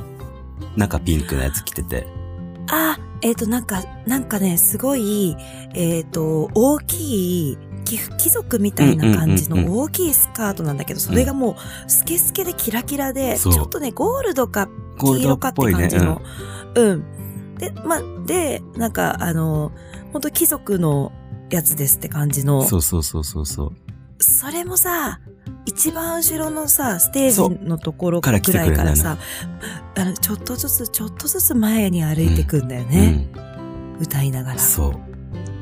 [0.76, 2.08] 中ピンクのやつ着てて、
[2.72, 5.36] あ、えっ、と、なんか、なんかね、すごい、
[5.74, 7.58] えっ、と、大きい、
[7.98, 14.70] 貴貴族みたいな感じうんうんうんの大きいスカートなんだけど、それがもう、スケスケでキラキラで、ちょっとね、ゴールドか
[15.00, 15.72] 黄色かって。
[15.72, 16.22] 感じの。
[16.76, 17.56] うん。
[17.58, 19.72] で、まあ、で、なんか、あの、
[20.14, 21.12] 本当貴族の
[21.50, 22.60] やつですって感じうの。
[22.60, 22.68] ん。
[22.68, 24.24] そうそうそうそうそう。
[24.24, 25.20] それもさ、
[25.66, 29.18] 一番後ろのさ、ステージのところからくらいからさ、
[29.96, 33.28] あの、ちょっとずつ、ちょっとずつ前に歩いてくんだよね。
[34.00, 34.56] 歌いながら。
[34.56, 34.60] うん。
[34.60, 34.90] そ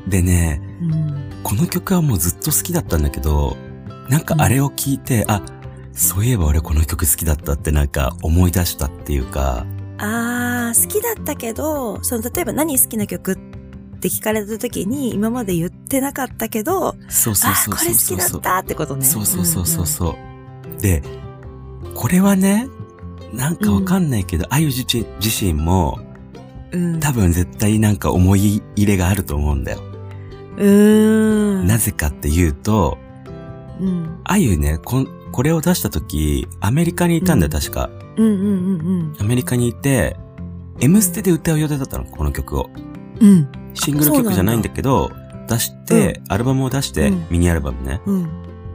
[0.06, 0.10] う。
[0.10, 1.27] でね、うん。
[1.42, 3.56] この曲はもうずっと好きだったんだけど、
[4.08, 5.42] なんかあれを聞いて、あ、
[5.92, 9.66] そういえば俺この曲好きだったってなんか思い出したっていうか、
[9.98, 13.36] あー、好きだったけど、その、例えば何好きな曲っ
[14.00, 19.04] て聞かれた時に、今まで言ってなかったけど、そうそうそうこれ好きだったってことね。
[19.04, 20.16] そうそうそうそうそ
[20.78, 20.80] う。
[20.80, 21.02] で、
[21.94, 22.68] これはね、
[23.32, 25.98] なんかわかんないけど、あゆ自身自身も
[26.72, 26.94] うん。
[26.94, 27.00] うん。
[27.00, 29.87] 多分絶対なんか思い入れがあると思うんだよ。
[30.58, 31.66] うーん。
[31.66, 32.98] なぜかっていうと、
[33.80, 34.20] うん。
[34.24, 37.90] あゆね、こんこれを出した時、アメリカにいたんだよ、うん確か。
[38.16, 40.16] うんうんうんアメリカにいて、
[40.80, 42.70] M ステで歌う予定だったの、この曲を。
[43.20, 43.28] うん。
[43.28, 43.48] うん。
[43.74, 45.10] シングル曲じゃないんだけど、
[45.48, 48.30] 出して、アルバムを出して、うんミニアルバムね、うん。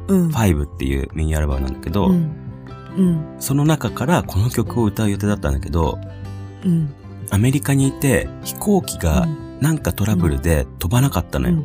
[0.07, 0.29] うん。
[0.29, 2.36] 5っていうミニアルバムなんだけど、うん。
[2.97, 3.36] うん。
[3.39, 5.99] その中からこの曲を歌う予定だったんだけど、
[6.63, 6.93] うん。
[7.29, 9.27] アメリカにいて飛行機が
[9.59, 11.63] なんかトラブルで飛ばなかったのよ。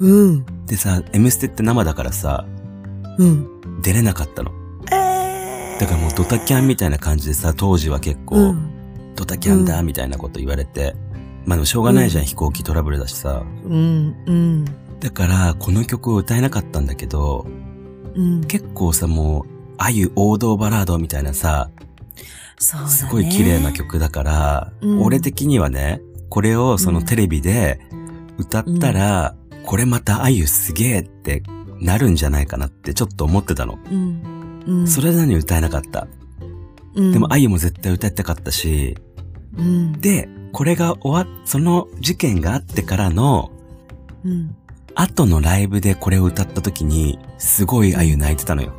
[0.00, 0.66] うん。
[0.66, 2.46] でさ、M ステって生だからさ、
[3.18, 3.80] うん。
[3.82, 4.50] 出れなかったの。
[4.90, 5.80] えー。
[5.80, 9.14] だからもうドタキャンみたいな感じでさ、当時は結構、うん。
[9.14, 10.94] ドタキャンだみたいなこと言われて、
[11.46, 13.44] まあでもしょうがないじゃん、うん飛行機トラブルだしさ。
[13.64, 14.16] うん。
[14.26, 14.64] うん。
[15.00, 17.46] だから、この曲を歌えなかったんだけど、
[18.14, 18.44] うん。
[18.44, 21.70] 結構さ、もう、ああいう王道バラードみたいなさ、
[22.58, 22.92] そうだね。
[22.92, 23.72] すごい綺麗な。
[23.72, 27.80] 曲だから、うん俺的にはね、これをそのテレビで
[28.38, 29.34] 歌ったら、
[29.66, 31.42] これまたあゆすげえって
[31.80, 33.78] なるんじゃないかなってちょっと思ってたの。
[33.90, 34.62] うん。
[34.66, 34.88] うん。
[34.88, 36.06] それなのに歌えなかった。
[36.94, 38.96] うん、でもあゆも絶対歌いたかったし、
[39.58, 40.00] うん。
[40.00, 43.52] で、これが終わっ、その事件があってからの、
[44.24, 44.56] うん。
[44.94, 48.72] 後のライブでこれを歌った時に、すごいあゆ泣いてたのよ。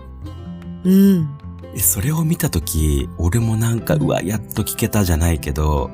[0.84, 1.38] うん。
[1.74, 5.92] でそれを見た時、俺もなんか、うわ、やっと聞けたじゃないけど、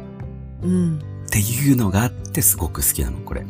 [0.61, 0.99] うん。
[1.25, 3.45] っていうのがあってすごく好きなの、これ。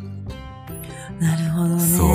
[1.20, 1.80] なるほどね。
[1.80, 2.08] そう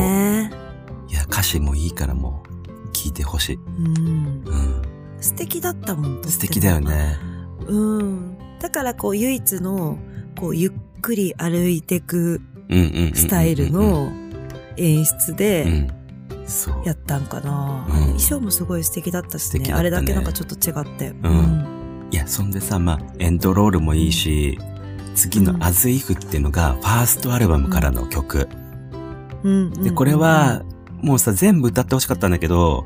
[1.12, 3.56] いや、歌詞もいいからもう、聞いてほしい。
[3.56, 4.44] うん。
[4.46, 4.82] うん。
[5.20, 6.24] 素敵だったもん。
[6.24, 6.80] 素敵だよ。
[6.80, 7.18] ね。
[7.68, 8.38] うん。
[8.60, 9.98] だからこう唯一の、
[10.38, 10.72] こうゆっ
[11.02, 13.16] くり歩いてくうんうんうんうんうん。
[13.16, 14.12] スタイルの
[14.78, 15.88] 演出うでん。
[16.46, 16.82] そう。
[16.86, 17.86] やったんかな。
[17.90, 19.68] うん衣装もすごい素敵だったしね。
[19.68, 21.10] ねあれだけなんかちょっと違って。
[21.24, 21.66] うん
[22.12, 24.58] いや、そんでさ、まあ、エンドロールもいいし、
[25.14, 28.50] 次の As If っていうのがファーストアルバムからの曲。
[28.50, 28.69] うん。
[29.44, 30.64] で、これは、
[31.02, 32.86] もうさ、全部歌ってほしかったんだけど、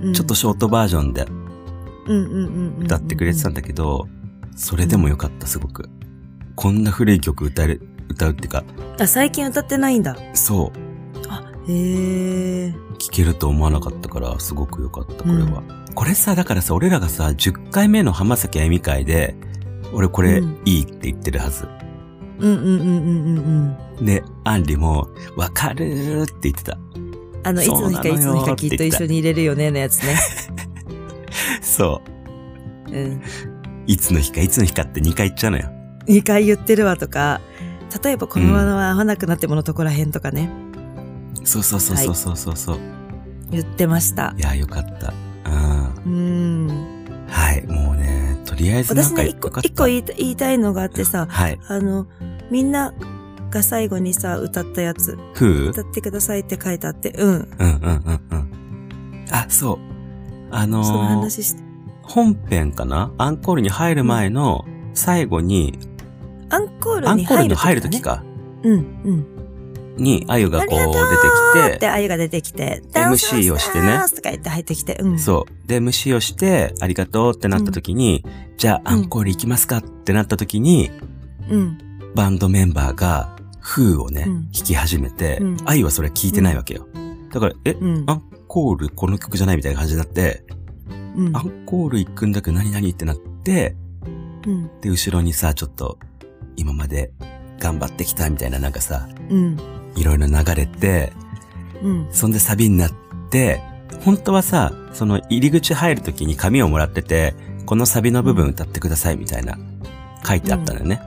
[0.00, 1.26] うん、ちょっとショートバージョンで
[2.06, 4.08] うんうんうんうん歌ってくれてたんだけど、
[4.56, 5.88] それでもよかった、すごく。
[6.54, 8.64] こんな古い曲歌える、歌うっていうか、
[8.98, 10.16] あ、最近歌ってないんだ。
[10.34, 12.74] そう、あ、へえ。
[12.98, 15.62] 聴けると思わなかったから、すごくよかった、これは。
[15.94, 19.36] これさ、だからさ、俺らがさ、10回目の浜崎あゆみ会で、
[19.92, 21.64] 俺これうんいいって言ってるはず。
[21.64, 21.81] うん
[22.42, 24.04] うんうんうんうんうん。
[24.04, 26.78] で、アンリも、わかるーって言ってた。
[27.44, 30.16] あの、いつの日かいつの日かきっと一緒に入れるよねのやつね。
[31.62, 32.02] そ
[32.88, 32.92] う。
[32.92, 33.22] うん。
[33.86, 35.68] いつの日かいつの日かって2回言っちゃうのよ。
[36.06, 37.40] 2回言ってるわとか、
[38.02, 40.50] 例えばこのまま合わなくなってものとこらへんとかね、
[41.44, 42.78] そうそうそうそうそうそうそう。
[43.50, 44.40] 言ってましたい、。
[44.40, 45.12] や、よかった。
[46.06, 46.66] うん。
[46.66, 47.26] うん。
[47.28, 51.58] はい、もうね、とりあえずなん私ね、一個、かよかった一個言いた言いたいのがあってさ、はい。
[51.66, 52.06] あの、
[52.52, 52.92] みんな
[53.50, 57.28] が最後にさ、歌ったやつ、歌ってくださいって書いてあって、うん。
[57.30, 57.66] うんうんう
[58.10, 59.26] んうん。
[59.30, 59.78] あ、そう。
[60.50, 61.62] あのーその話して。
[62.02, 63.10] 本編かな？
[63.16, 65.78] アンコールに入る前の最後に、
[66.50, 68.22] アンコールアンにコールに入る入る時か。
[68.62, 68.72] うん、
[69.02, 69.26] うん。
[69.96, 75.18] に、あゆがこう出てき、ってて、あゆが出てきて、MC をしてねダンスとか言って入ってきて、うん。
[75.18, 75.68] そう。
[75.68, 78.26] で、MC をして、ありがとうってなった時に、
[78.58, 80.90] じゃあアンコール行きますかってなった時に、
[81.50, 81.78] うん。
[82.14, 86.86] バンドメンバーが、フーをね、うん弾き始めてうん、あゆはそれ聞いてないわけよ。
[87.32, 88.04] だから、え、うん。
[88.10, 90.44] アンコールこの曲じゃないみたいな感じになって、
[91.16, 93.76] うんアンコール行くんだけど何々ってなって、
[94.46, 94.80] うん。
[94.80, 95.98] で、後ろにさ、ちょっと、
[96.56, 97.12] 今まで
[97.58, 99.56] 頑張ってきたみたいななんかさ、うん。
[99.96, 101.12] いろいろ流れて、
[101.82, 102.08] うん。
[102.10, 102.92] そんでサビになっ
[103.30, 103.60] て、
[104.04, 107.34] 本当はさ、その入り口入るときに紙をもらってて、
[107.66, 109.56] このサビの部分歌ってくださいみたいな、
[110.26, 111.00] 書いてあったのよね。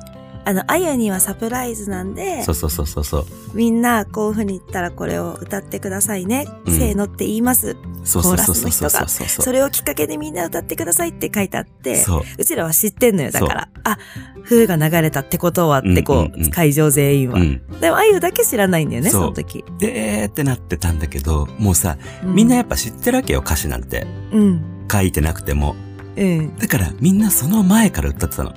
[0.47, 3.25] あの、あゆにはサプライズなんでそ、うそうそうそうそう。
[3.55, 6.47] みんなこういう風に言ったらこれを歌ってくださいね。
[6.65, 7.75] うんせーのって言います。
[8.03, 12.21] そうそうそうそうそうコーラスの人がそうそうそれをきっかけでみんな歌ってくださいって書いてあって、そう。
[12.37, 13.31] うちらは知ってんのよ。
[13.31, 13.97] だから、あ、
[14.43, 17.39] 風が流れたってことはってこう、うんうんうん会場全員は。
[17.39, 17.79] うん。
[17.79, 19.65] でも、あゆだけ知らないんだよね、その時。
[19.79, 24.05] でーってなってたんだけど、もうさ、うみんなやっぱ知ってるわけよ、歌詞なんて。
[24.31, 24.61] うん。
[24.91, 25.75] 書いてなくても。
[26.15, 26.55] うん。
[26.57, 28.53] だからみんなその前から歌ってたの。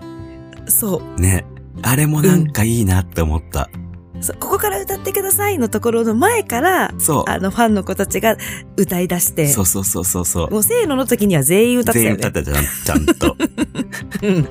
[0.66, 1.20] そう。
[1.20, 1.45] ね。
[1.82, 3.70] あれもなんかいいなって思った。
[4.20, 7.30] そうここから歌ってくださいのところの前から、そう。
[7.30, 8.36] あの、ファンの子たちが
[8.76, 10.50] 歌い出して、そうそうそうそうそう。
[10.50, 12.22] もう、せーのの時には全員歌ってた全よね。
[12.24, 13.36] 員歌ってたじゃん、ちゃんと。
[14.22, 14.48] うん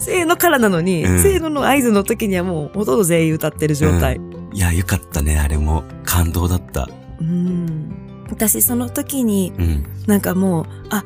[0.00, 4.20] せーのからなのに、うんせーのの合図の時にはもうほとんど全員歌ってる状態。
[4.52, 5.84] いや、よかったね、あれも。
[6.04, 6.88] 感動だった。
[7.20, 7.94] うん。
[8.30, 9.84] 私その時にうん。
[10.08, 11.04] なんかもう、あ、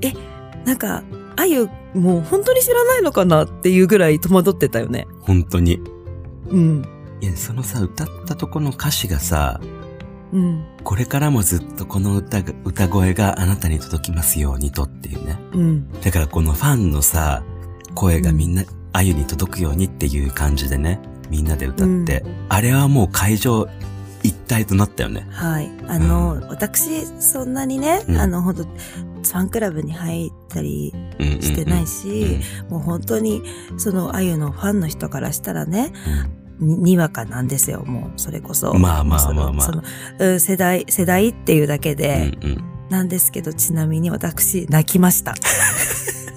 [0.00, 0.12] え、
[0.64, 1.02] なんか、
[1.36, 5.06] あゆ、もう本当に知らないのかなっていうぐらい戸惑ってたよね。
[5.20, 5.80] 本当に。
[6.48, 6.82] うん。
[7.20, 9.60] いや、そのさ、歌ったとこの歌詞がさ、
[10.32, 10.64] うん。
[10.84, 15.38] これからもずっとこの歌が、歌声があなたに届きますようにとっていうね。
[15.52, 15.92] うん。
[16.00, 17.42] だからこのファンのさ、
[17.94, 23.68] 声がみんな、あゆに届くようにっていう感じでね、みんなで歌って、あれはもう会場
[24.28, 25.26] 一体となったよね。
[25.30, 25.70] はい。
[25.86, 33.42] あの、私、そんなにね、うんあの、ほんと、ファンクラブに入ったりうんうんうんしてないし、もう本当に、
[33.78, 35.92] その、あゆのファンの人からしたらね、
[36.60, 38.74] ににわかなんですよ、もう、それこそ。
[38.74, 39.82] まあまあまあまあその、
[40.18, 45.34] うん世代、世代っていうだけうんで、うんうんなんですけど、ちなみに私、泣きました。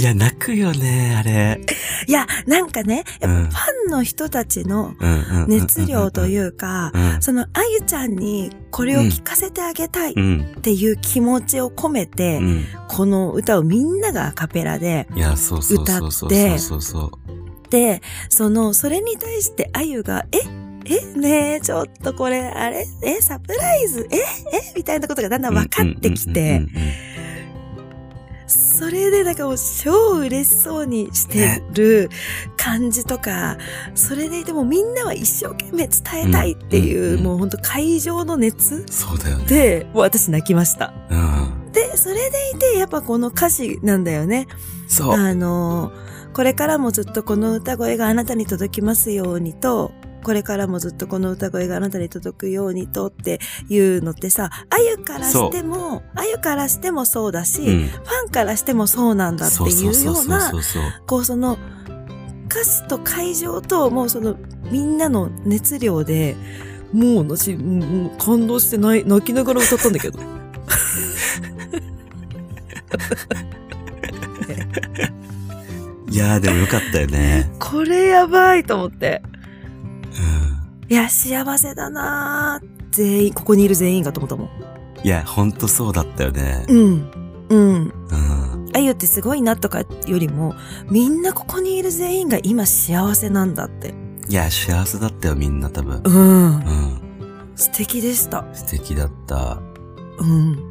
[0.00, 1.60] いや、泣くよね、あれ。
[2.06, 7.22] いや、なんかね、うんファンの人たちのうんうんうんうん熱量というか、うん。
[7.22, 7.46] その、あ
[7.78, 10.54] ゆちゃんにこれを聞かせてあげたいっうん。
[10.62, 12.64] ていう気持ちを込めて、うん。
[12.88, 17.00] この歌をみんながアカペラで、いや、そうそうそうそうそうそうそ
[17.66, 17.68] う。
[17.68, 20.60] で、その、それに対してあゆが、ええ
[21.14, 24.20] ねえ、ちょっとこれ、あれえサプライズええ
[24.74, 26.92] みたいなことがだんだん分かってきてうんうんうん、
[28.50, 32.10] それでなんかもう超嬉しそうにしてる
[32.56, 33.56] 感じとか、
[33.94, 39.44] それででもみんなは一生懸命伝えたいっていう、うんうんもう本当会場の熱そうだよね。
[39.46, 40.92] で、もう私泣きました。
[41.10, 41.72] うん。
[41.72, 44.46] で、それでいて、やっぱこの歌詞なんだよね。
[44.88, 45.12] そう。
[45.12, 45.92] あの、
[46.32, 49.92] これからもずっとこの歌声があなたに届きますようにと、
[50.22, 57.88] これからもずっとこの歌声があなたに届くようにとっていうのってさ、あゆからしても、あゆからしてもそうだし、うん。
[57.88, 60.52] ファンからしてもそうなんだっていうような。
[61.06, 61.58] こうその、
[62.46, 64.36] 歌詞と会場と、もうその、
[64.70, 66.36] みんなの熱量で、
[66.92, 70.18] もう私、もう感動して泣い泣きながら歌ったんだけど。
[76.10, 77.48] いやーでもよかったよね。
[77.60, 79.22] これやばいと思って。
[80.90, 80.96] うん。
[80.96, 84.48] いや、幸せだなー全員、ここにいる全員がと思ったもん。
[85.02, 86.66] いや、ほんとそうだったよね。
[86.68, 87.10] うん。
[87.48, 87.74] うん。
[87.74, 88.70] うん。
[88.74, 90.54] あゆってすごいなとかよりも、
[90.90, 93.94] みんなここにいる全員が今幸せなんだって。
[94.28, 96.02] いや、幸せだったよ、みんな多分。
[96.04, 96.58] うんう。
[96.58, 97.00] ん。
[97.56, 98.44] 素敵でした。
[98.52, 99.60] 素敵だった。
[100.18, 100.70] うん。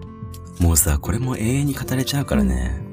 [0.60, 2.89] もうさ、これも永遠に語れちゃうからね。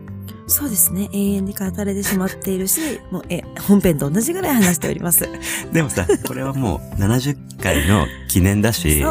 [0.49, 1.09] そうですね。
[1.13, 2.81] 永遠に語れてしまっているし、
[3.11, 5.29] もう、え、本編と同じぐらい話しております。
[5.73, 9.05] でもさ、これはもう70回の記念だし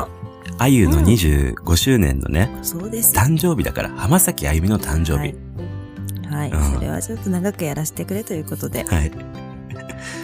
[0.57, 3.13] あゆの25周年のね、そうです。
[3.13, 6.27] 誕生日だから、浜崎あゆみの誕生はい日。。
[6.33, 6.51] はい。
[6.51, 8.85] うんそれはちょっと長くやらせてくれということで。
[8.85, 9.11] はい。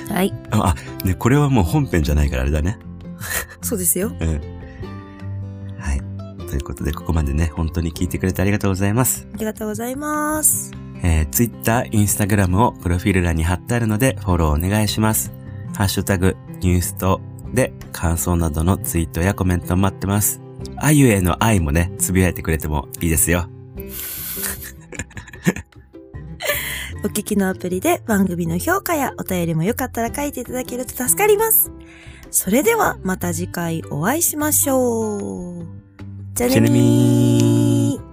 [0.10, 0.34] はい。
[0.52, 2.78] あ、あね、これはもう本編じゃないからあれだね。
[3.62, 4.14] そうですよ。
[4.20, 4.28] うん。
[5.78, 6.02] はい。
[6.48, 9.28] ということで、ここまでね、本当に聞いてくれてありがとうございます。
[9.34, 10.72] ありがとうございます。
[11.04, 15.32] えー、Twitter、Instagram をプロフィール欄に貼ってあるので、フォローお願いします。
[15.76, 17.22] ハッシュタグ、ニュースと
[17.54, 20.42] で感想などのツイートやコメント待ってます。
[20.78, 23.50] あゆへの愛もね、つぶやいてくれてもいいですよ。
[27.04, 31.72] お聞きのアプリで番組の評価やお便りもよかったら書いていただけると助かります。
[32.30, 35.66] それではまた次回お会いしましょう。
[36.36, 38.11] じゃねみー